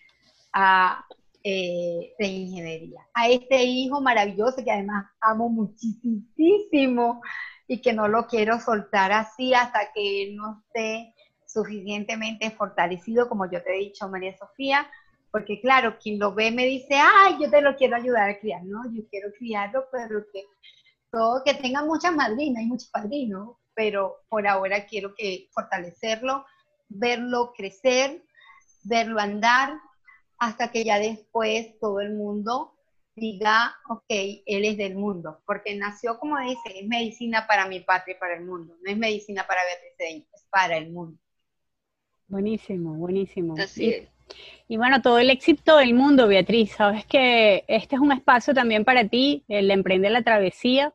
a 0.53 1.05
eh, 1.42 2.14
la 2.18 2.27
ingeniería. 2.27 3.07
A 3.14 3.29
este 3.29 3.62
hijo 3.62 4.01
maravilloso 4.01 4.62
que 4.64 4.70
además 4.70 5.07
amo 5.20 5.48
muchísimo 5.48 7.20
y 7.66 7.81
que 7.81 7.92
no 7.92 8.09
lo 8.09 8.27
quiero 8.27 8.59
soltar 8.59 9.12
así 9.12 9.55
hasta 9.55 9.90
que 9.94 10.33
no 10.35 10.62
esté 10.66 11.14
suficientemente 11.46 12.51
fortalecido, 12.51 13.29
como 13.29 13.51
yo 13.51 13.62
te 13.62 13.74
he 13.74 13.79
dicho, 13.81 14.09
María 14.09 14.37
Sofía, 14.37 14.88
porque 15.31 15.61
claro, 15.61 15.98
quien 15.98 16.18
lo 16.18 16.35
ve 16.35 16.51
me 16.51 16.66
dice, 16.66 16.96
ay, 16.96 17.37
yo 17.40 17.51
te 17.51 17.61
lo 17.61 17.77
quiero 17.77 17.96
ayudar 17.96 18.31
a 18.31 18.38
criar, 18.38 18.62
no, 18.64 18.83
yo 18.92 19.03
quiero 19.11 19.31
criarlo, 19.38 19.85
pero 19.92 20.24
que 20.33 20.44
todo, 21.11 21.42
que 21.44 21.55
tenga 21.55 21.85
muchas 21.85 22.14
madrinas 22.14 22.62
y 22.62 22.66
muchos 22.66 22.90
padrinos, 22.90 23.57
pero 23.74 24.16
por 24.29 24.46
ahora 24.46 24.85
quiero 24.87 25.14
que 25.14 25.48
fortalecerlo, 25.53 26.44
verlo 26.88 27.53
crecer, 27.57 28.22
verlo 28.85 29.20
andar, 29.20 29.74
hasta 30.38 30.70
que 30.70 30.85
ya 30.85 30.98
después 30.98 31.79
todo 31.81 32.01
el 32.01 32.14
mundo 32.14 32.74
diga, 33.14 33.74
ok, 33.88 34.05
él 34.09 34.64
es 34.64 34.77
del 34.77 34.94
mundo, 34.94 35.40
porque 35.44 35.74
nació, 35.74 36.18
como 36.18 36.38
dice, 36.38 36.81
es 36.81 36.87
medicina 36.87 37.46
para 37.46 37.66
mi 37.66 37.81
patria 37.81 38.16
y 38.16 38.20
para 38.20 38.35
el 38.35 38.44
mundo, 38.44 38.77
no 38.81 38.90
es 38.90 38.96
medicina 38.96 39.44
para 39.46 39.61
Beatriz 39.64 40.27
es 40.33 40.46
para 40.51 40.77
el 40.77 40.90
mundo. 40.90 41.18
Buenísimo, 42.29 42.94
buenísimo. 42.94 43.55
Así 43.59 43.90
es. 43.90 44.09
Y 44.68 44.77
bueno, 44.77 45.01
todo 45.01 45.18
el 45.18 45.31
éxito 45.31 45.79
del 45.79 45.94
mundo, 45.94 46.29
Beatriz. 46.29 46.72
Sabes 46.72 47.07
que 47.07 47.64
este 47.66 47.96
es 47.96 48.01
un 48.01 48.12
espacio 48.12 48.53
también 48.53 48.85
para 48.85 49.09
ti, 49.09 49.42
el 49.48 49.70
Emprende 49.70 50.11
la 50.11 50.22
Travesía. 50.22 50.92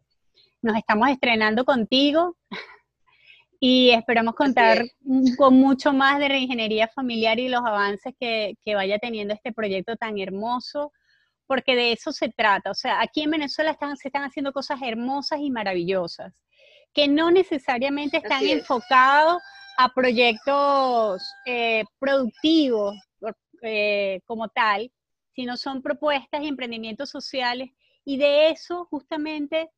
Nos 0.62 0.78
estamos 0.78 1.10
estrenando 1.10 1.66
contigo 1.66 2.38
y 3.66 3.92
esperamos 3.92 4.36
contar 4.36 4.84
con 5.38 5.56
mucho 5.56 5.94
más 5.94 6.20
de 6.20 6.28
reingeniería 6.28 6.90
familiar 6.90 7.40
y 7.40 7.48
los 7.48 7.62
avances 7.62 8.14
que, 8.20 8.58
que, 8.62 8.76
vaya 8.76 9.00
teniendo 9.00 9.34
este 9.34 9.54
proyecto 9.54 9.96
tan 9.96 10.20
hermoso, 10.20 10.92
porque 11.48 11.74
de 11.74 11.94
eso 11.94 12.12
se 12.12 12.28
trata. 12.28 12.72
O 12.72 12.74
sea, 12.74 13.00
aquí 13.00 13.22
en 13.22 13.32
Venezuela 13.32 13.72
están, 13.72 13.96
se 13.96 14.10
están 14.10 14.24
haciendo 14.24 14.52
cosas 14.52 14.82
hermosas 14.82 15.40
y 15.40 15.50
maravillosas, 15.50 16.34
que 16.94 17.08
no 17.08 17.32
necesariamente 17.32 18.18
están 18.18 18.46
enfocados 18.46 19.42
a 19.78 19.94
proyectos 19.94 21.24
eh, 21.46 21.86
productivos 22.00 22.98
eh, 23.62 24.20
como 24.26 24.50
tal, 24.50 24.92
sino 25.36 25.56
son 25.56 25.82
propuestas 25.82 26.42
y 26.44 26.50
emprendimientos 26.50 27.10
sociales. 27.10 27.70
Y 28.04 28.18
de 28.18 28.50
eso 28.50 28.88
justamente 28.92 29.70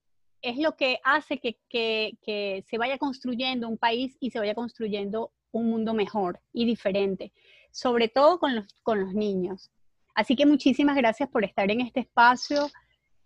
es 0.41 0.57
lo 0.57 0.75
que 0.75 0.99
hace 1.03 1.39
que, 1.39 1.57
que, 1.69 2.63
se 2.67 2.77
vaya 2.77 2.97
construyendo 2.97 3.67
un 3.67 3.77
país 3.77 4.15
y 4.19 4.31
se 4.31 4.39
vaya 4.39 4.55
construyendo 4.55 5.31
un 5.51 5.69
mundo 5.69 5.93
mejor 5.93 6.39
y 6.53 6.65
diferente, 6.65 7.31
sobre 7.71 8.07
todo 8.07 8.39
con 8.39 8.55
los, 8.55 8.65
con 8.83 8.99
los 8.99 9.13
niños. 9.13 9.71
Así 10.13 10.35
que 10.35 10.45
muchísimas 10.45 10.95
gracias 10.95 11.29
por 11.29 11.43
estar 11.43 11.69
en 11.71 11.81
este 11.81 12.01
espacio. 12.01 12.69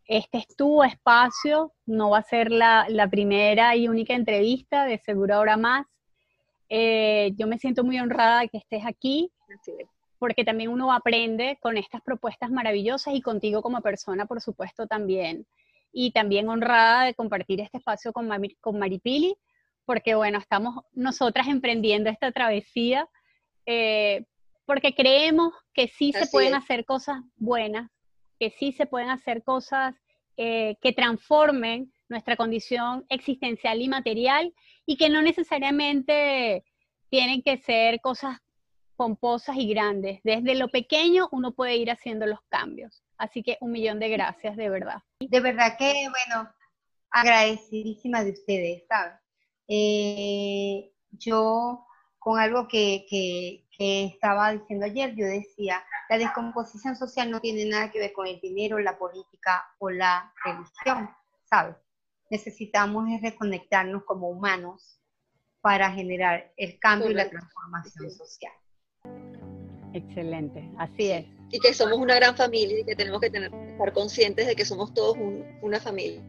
Este 0.06 0.40
es 0.40 0.48
tu 0.56 0.84
espacio, 0.84 1.74
no 1.86 2.12
va 2.12 2.20
a 2.20 2.24
ser 2.24 2.52
la, 2.52 2.88
la 2.90 3.08
primera 3.08 3.76
y 3.76 3.88
única 3.88 4.16
entrevista, 4.16 4.86
de 4.86 4.98
seguro 4.98 5.36
ahora 5.36 5.56
más. 5.56 5.86
Eh, 6.70 7.32
yo 7.36 7.48
me 7.48 7.58
siento 7.58 7.84
muy 7.84 8.00
honrada 8.00 8.42
de 8.42 8.50
que 8.50 8.58
estés 8.58 8.86
aquí, 8.86 9.32
porque 10.20 10.44
también 10.44 10.70
uno 10.70 10.94
aprende 10.94 11.58
con 11.62 11.78
estas 11.78 12.02
propuestas 12.02 12.52
maravillosas 12.52 13.16
y 13.16 13.22
contigo 13.22 13.62
como 13.62 13.82
persona, 13.82 14.26
por 14.26 14.40
supuesto, 14.42 14.86
también. 14.86 15.48
Y 15.92 16.12
también 16.12 16.50
honrada 16.50 17.06
de 17.06 17.16
compartir 17.16 17.62
este 17.62 17.78
espacio 17.78 18.14
con, 18.14 18.30
con 18.62 18.80
Maripili, 18.80 19.36
porque 19.86 20.16
bueno, 20.16 20.38
estamos 20.38 20.84
nosotras 20.94 21.48
emprendiendo 21.48 22.10
esta 22.10 22.32
travesía, 22.32 23.08
eh, 23.66 24.26
porque 24.66 24.94
creemos 24.94 25.54
que 25.74 25.88
sí 25.88 26.14
se 26.14 26.28
pueden 26.28 26.54
hacer 26.54 26.86
cosas 26.86 27.22
buenas, 27.38 27.90
que 28.40 28.52
sí 28.52 28.72
se 28.72 28.86
pueden 28.86 29.10
hacer 29.10 29.44
cosas 29.44 29.96
eh, 30.38 30.78
que 30.82 30.94
transformen 30.94 31.92
nuestra 32.08 32.36
condición 32.38 33.06
existencial 33.10 33.82
y 33.82 33.88
material 33.88 34.54
y 34.86 34.96
que 34.96 35.10
no 35.10 35.22
necesariamente 35.22 36.64
tienen 37.10 37.42
que 37.42 37.58
ser 37.58 38.00
cosas 38.00 38.38
pomposas 38.96 39.58
y 39.58 39.68
grandes. 39.70 40.20
Desde 40.24 40.56
lo 40.56 40.68
pequeño 40.68 41.30
uno 41.32 41.52
puede 41.52 41.78
ir 41.78 41.90
haciendo 41.92 42.26
los 42.26 42.40
cambios. 42.50 43.04
Así 43.20 43.44
que 43.44 43.58
un 43.62 43.72
millón 43.72 44.00
de 44.00 44.10
gracias, 44.10 44.58
de 44.58 44.70
verdad. 44.70 45.04
De 45.20 45.40
verdad 45.40 45.78
que, 45.78 46.08
bueno, 46.10 46.50
agradecidísima 47.12 48.24
de 48.24 48.32
ustedes, 48.32 48.84
¿sabes? 48.88 49.14
Eh, 49.68 50.92
yo, 51.12 51.86
con 52.18 52.40
algo 52.40 52.68
que, 52.68 53.06
que, 53.08 53.68
que 53.78 54.06
estaba 54.06 54.52
diciendo 54.54 54.88
ayer, 54.88 55.14
yo 55.16 55.26
decía, 55.28 55.84
la 56.10 56.18
descomposición 56.18 56.96
social 56.96 57.30
no 57.30 57.40
tiene 57.40 57.66
nada 57.66 57.92
que 57.92 58.00
ver 58.00 58.14
con 58.14 58.26
el 58.26 58.40
dinero, 58.40 58.80
la 58.80 58.98
política 58.98 59.64
o 59.78 59.92
la 59.92 60.34
religión, 60.44 61.10
¿sabes? 61.44 61.76
necesitamos 62.30 63.10
es 63.10 63.22
reconectarnos 63.22 64.04
como 64.04 64.30
humanos 64.30 65.00
para 65.62 65.92
generar 65.92 66.52
el 66.58 66.80
cambio 66.80 67.12
y 67.12 67.16
la 67.16 67.30
transformación 67.30 68.12
social. 68.12 68.54
Excelente, 69.94 70.70
así 70.78 71.12
es. 71.12 71.26
Y 71.52 71.60
que 71.60 71.74
somos 71.74 71.98
una 71.98 72.16
gran 72.16 72.36
familia 72.36 72.80
y 72.80 72.84
que 72.84 72.96
tenemos 72.96 73.20
que 73.22 73.30
tener, 73.30 73.52
estar 73.54 73.94
conscientes 73.94 74.48
de 74.48 74.56
que 74.56 74.66
somos 74.66 74.94
todos 74.94 75.18
una 75.62 75.80
familia. 75.80 76.22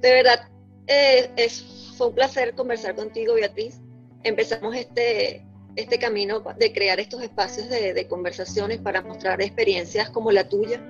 De 0.00 0.12
verdad, 0.12 0.48
eh, 0.86 1.30
es, 1.36 1.92
fue 1.96 2.08
un 2.08 2.14
placer 2.14 2.54
conversar 2.54 2.94
contigo, 2.94 3.34
Beatriz. 3.34 3.80
Empezamos 4.22 4.74
este, 4.76 5.44
este 5.76 5.98
camino 5.98 6.40
de 6.58 6.72
crear 6.72 7.00
estos 7.00 7.22
espacios 7.22 7.68
de, 7.68 7.94
de 7.94 8.08
conversaciones 8.08 8.78
para 8.80 9.02
mostrar 9.02 9.40
experiencias 9.42 10.10
como 10.10 10.32
la 10.32 10.48
tuya, 10.48 10.80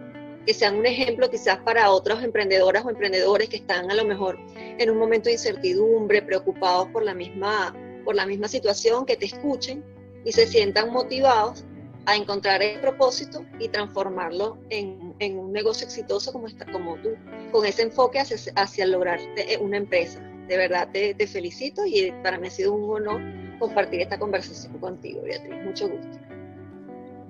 que 0.47 0.55
sean 0.55 0.77
un 0.77 0.87
ejemplo 0.87 1.31
quizás 1.31 1.59
para 1.59 1.91
otras 1.91 2.23
emprendedoras 2.23 2.85
o 2.85 2.91
emprendedores 2.91 3.49
que 3.49 3.57
están 3.57 3.91
a 3.91 3.95
lo 3.95 4.05
mejor 4.05 4.39
en 4.57 4.91
un 4.91 4.99
momento 4.99 5.29
de 5.29 5.33
incertidumbre, 5.33 6.23
preocupados 6.23 6.89
por 6.89 7.03
la 7.03 7.15
misma, 7.15 7.75
por 8.05 8.15
la 8.15 8.27
misma 8.27 8.49
situación, 8.49 9.07
que 9.07 9.17
te 9.17 9.27
escuchen 9.27 9.85
y 10.25 10.33
se 10.33 10.47
sientan 10.47 10.93
motivados 10.93 11.65
a 12.07 12.17
encontrar 12.17 12.63
el 12.63 12.81
propósito 12.81 13.45
y 13.59 13.69
transformarlo 13.69 14.59
en, 14.71 15.15
en 15.19 15.39
un 15.39 15.53
negocio 15.53 15.87
exitoso 15.87 16.33
como, 16.33 16.47
está, 16.47 16.71
como 16.71 16.97
tú, 16.97 17.11
con 17.51 17.65
ese 17.65 17.83
enfoque 17.83 18.21
hacia, 18.21 18.37
hacia 18.57 18.87
lograr 18.87 19.19
eh, 19.37 19.59
una 19.61 19.79
empresa. 19.79 20.21
De 20.49 20.57
verdad 20.57 20.89
te, 20.93 21.15
te 21.15 21.27
felicito 21.27 21.87
y 21.87 22.13
para 22.23 22.39
mí 22.39 22.49
ha 22.49 22.51
sido 22.51 22.75
un 22.75 22.91
honor 22.91 23.23
compartir 23.59 24.03
esta 24.03 24.19
conversación 24.19 24.79
contigo, 24.79 25.23
Beatriz. 25.23 25.65
Mucho 25.65 25.89
gusto. 25.89 26.19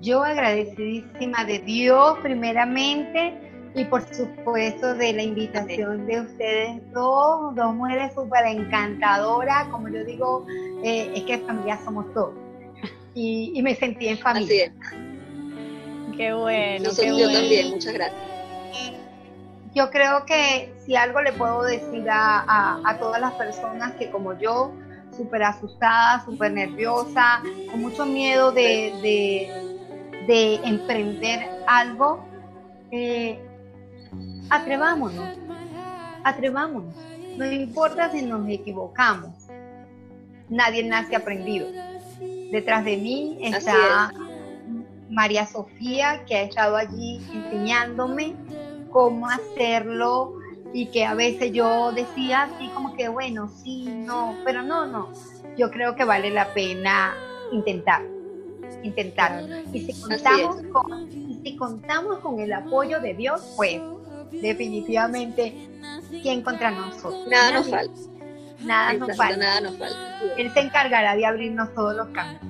Yo 0.01 0.21
agradecidísima 0.21 1.45
de 1.45 1.59
Dios 1.59 2.17
primeramente 2.21 3.33
y 3.73 3.85
por 3.85 4.01
supuesto 4.13 4.95
de 4.95 5.13
la 5.13 5.23
invitación 5.23 6.05
de 6.05 6.21
ustedes 6.21 6.91
dos, 6.93 7.55
dos 7.55 7.73
mujeres 7.73 8.13
súper 8.13 8.45
encantadoras, 8.45 9.67
como 9.67 9.89
yo 9.89 10.03
digo, 10.05 10.45
eh, 10.83 11.11
es 11.15 11.23
que 11.23 11.39
familia 11.39 11.77
somos 11.83 12.13
todos. 12.13 12.44
Y, 13.15 13.61
me 13.61 13.75
sentí 13.75 14.09
en 14.09 14.17
familia. 14.17 14.71
Qué 16.17 16.33
bueno. 16.33 16.89
qué 16.99 17.17
yo 17.17 17.31
también, 17.31 17.71
muchas 17.71 17.93
gracias. 17.93 18.21
Yo 19.73 19.89
creo 19.89 20.25
que 20.25 20.73
si 20.85 20.95
algo 20.95 21.21
le 21.21 21.33
puedo 21.33 21.63
decir 21.63 22.09
a, 22.09 22.79
a 22.85 22.97
todas 22.97 23.19
las 23.19 23.33
personas 23.33 23.93
que 23.93 24.09
como 24.09 24.37
yo, 24.37 24.73
súper 25.15 25.43
asustada, 25.43 26.23
súper 26.25 26.51
nerviosa, 26.51 27.41
con 27.71 27.81
mucho 27.81 28.05
miedo 28.05 28.51
de, 28.51 29.49
de 30.27 30.55
emprender 30.63 31.47
algo, 31.67 32.25
eh, 32.91 33.39
atrevámonos, 34.49 35.37
atrevámonos. 36.23 36.95
No 37.37 37.51
importa 37.51 38.11
si 38.11 38.21
nos 38.21 38.47
equivocamos. 38.49 39.31
Nadie 40.49 40.83
nace 40.83 41.15
aprendido. 41.15 41.67
Detrás 42.55 42.85
de 42.85 42.95
mí 42.95 43.37
está 43.41 44.13
María 45.09 45.45
Sofía, 45.45 46.23
que 46.25 46.35
ha 46.37 46.43
estado 46.43 46.77
allí 46.77 47.21
enseñándome 47.33 48.33
cómo 48.91 49.27
hacerlo 49.27 50.35
y 50.71 50.85
que 50.85 51.03
a 51.03 51.15
veces 51.15 51.51
yo 51.51 51.91
decía 51.91 52.43
así 52.43 52.69
como 52.69 52.95
que 52.95 53.09
bueno, 53.09 53.49
sí, 53.49 53.83
no, 53.89 54.37
pero 54.45 54.61
no, 54.61 54.85
no. 54.85 55.11
Yo 55.57 55.69
creo 55.69 55.97
que 55.97 56.05
vale 56.05 56.29
la 56.29 56.53
pena 56.53 57.13
intentar 57.51 58.03
intentar. 58.83 59.43
Y 59.73 59.81
si 59.81 60.01
contamos, 60.01 60.55
con, 60.71 61.11
si 61.11 61.57
contamos 61.57 62.19
con 62.19 62.39
el 62.39 62.53
apoyo 62.53 63.01
de 63.01 63.15
Dios, 63.15 63.53
pues 63.57 63.81
definitivamente, 64.31 65.53
¿quién 66.21 66.41
contra 66.41 66.71
nosotros? 66.71 67.27
Nada 67.27 67.51
nos 67.51 67.69
falta. 67.69 68.14
Nada 68.63 68.93
nos 68.93 69.15
falta. 69.15 69.37
Nada 69.37 69.61
nos 69.61 69.77
falta. 69.77 69.97
Él 70.37 70.51
se 70.53 70.59
encargará 70.61 71.15
de 71.15 71.25
abrirnos 71.25 71.73
todos 71.73 71.95
los 71.95 72.07
caminos. 72.09 72.41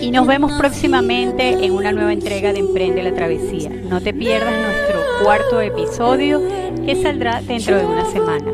y 0.00 0.10
nos 0.10 0.26
vemos 0.26 0.52
próximamente 0.58 1.64
en 1.64 1.72
una 1.72 1.90
nueva 1.90 2.12
entrega 2.12 2.52
de 2.52 2.58
Emprende 2.58 3.02
la 3.02 3.14
Travesía. 3.14 3.70
No 3.70 4.02
te 4.02 4.12
pierdas 4.12 4.54
nuestro 4.54 5.00
cuarto 5.22 5.60
episodio 5.62 6.42
que 6.84 7.00
saldrá 7.02 7.40
dentro 7.40 7.78
de 7.78 7.86
una 7.86 8.04
semana, 8.04 8.44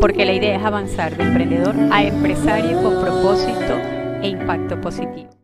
porque 0.00 0.24
la 0.24 0.32
idea 0.32 0.56
es 0.56 0.64
avanzar 0.64 1.16
de 1.16 1.22
emprendedor 1.22 1.76
a 1.92 2.02
empresario 2.02 2.82
con 2.82 3.00
propósito 3.00 3.78
e 4.22 4.28
impacto 4.28 4.80
positivo. 4.80 5.37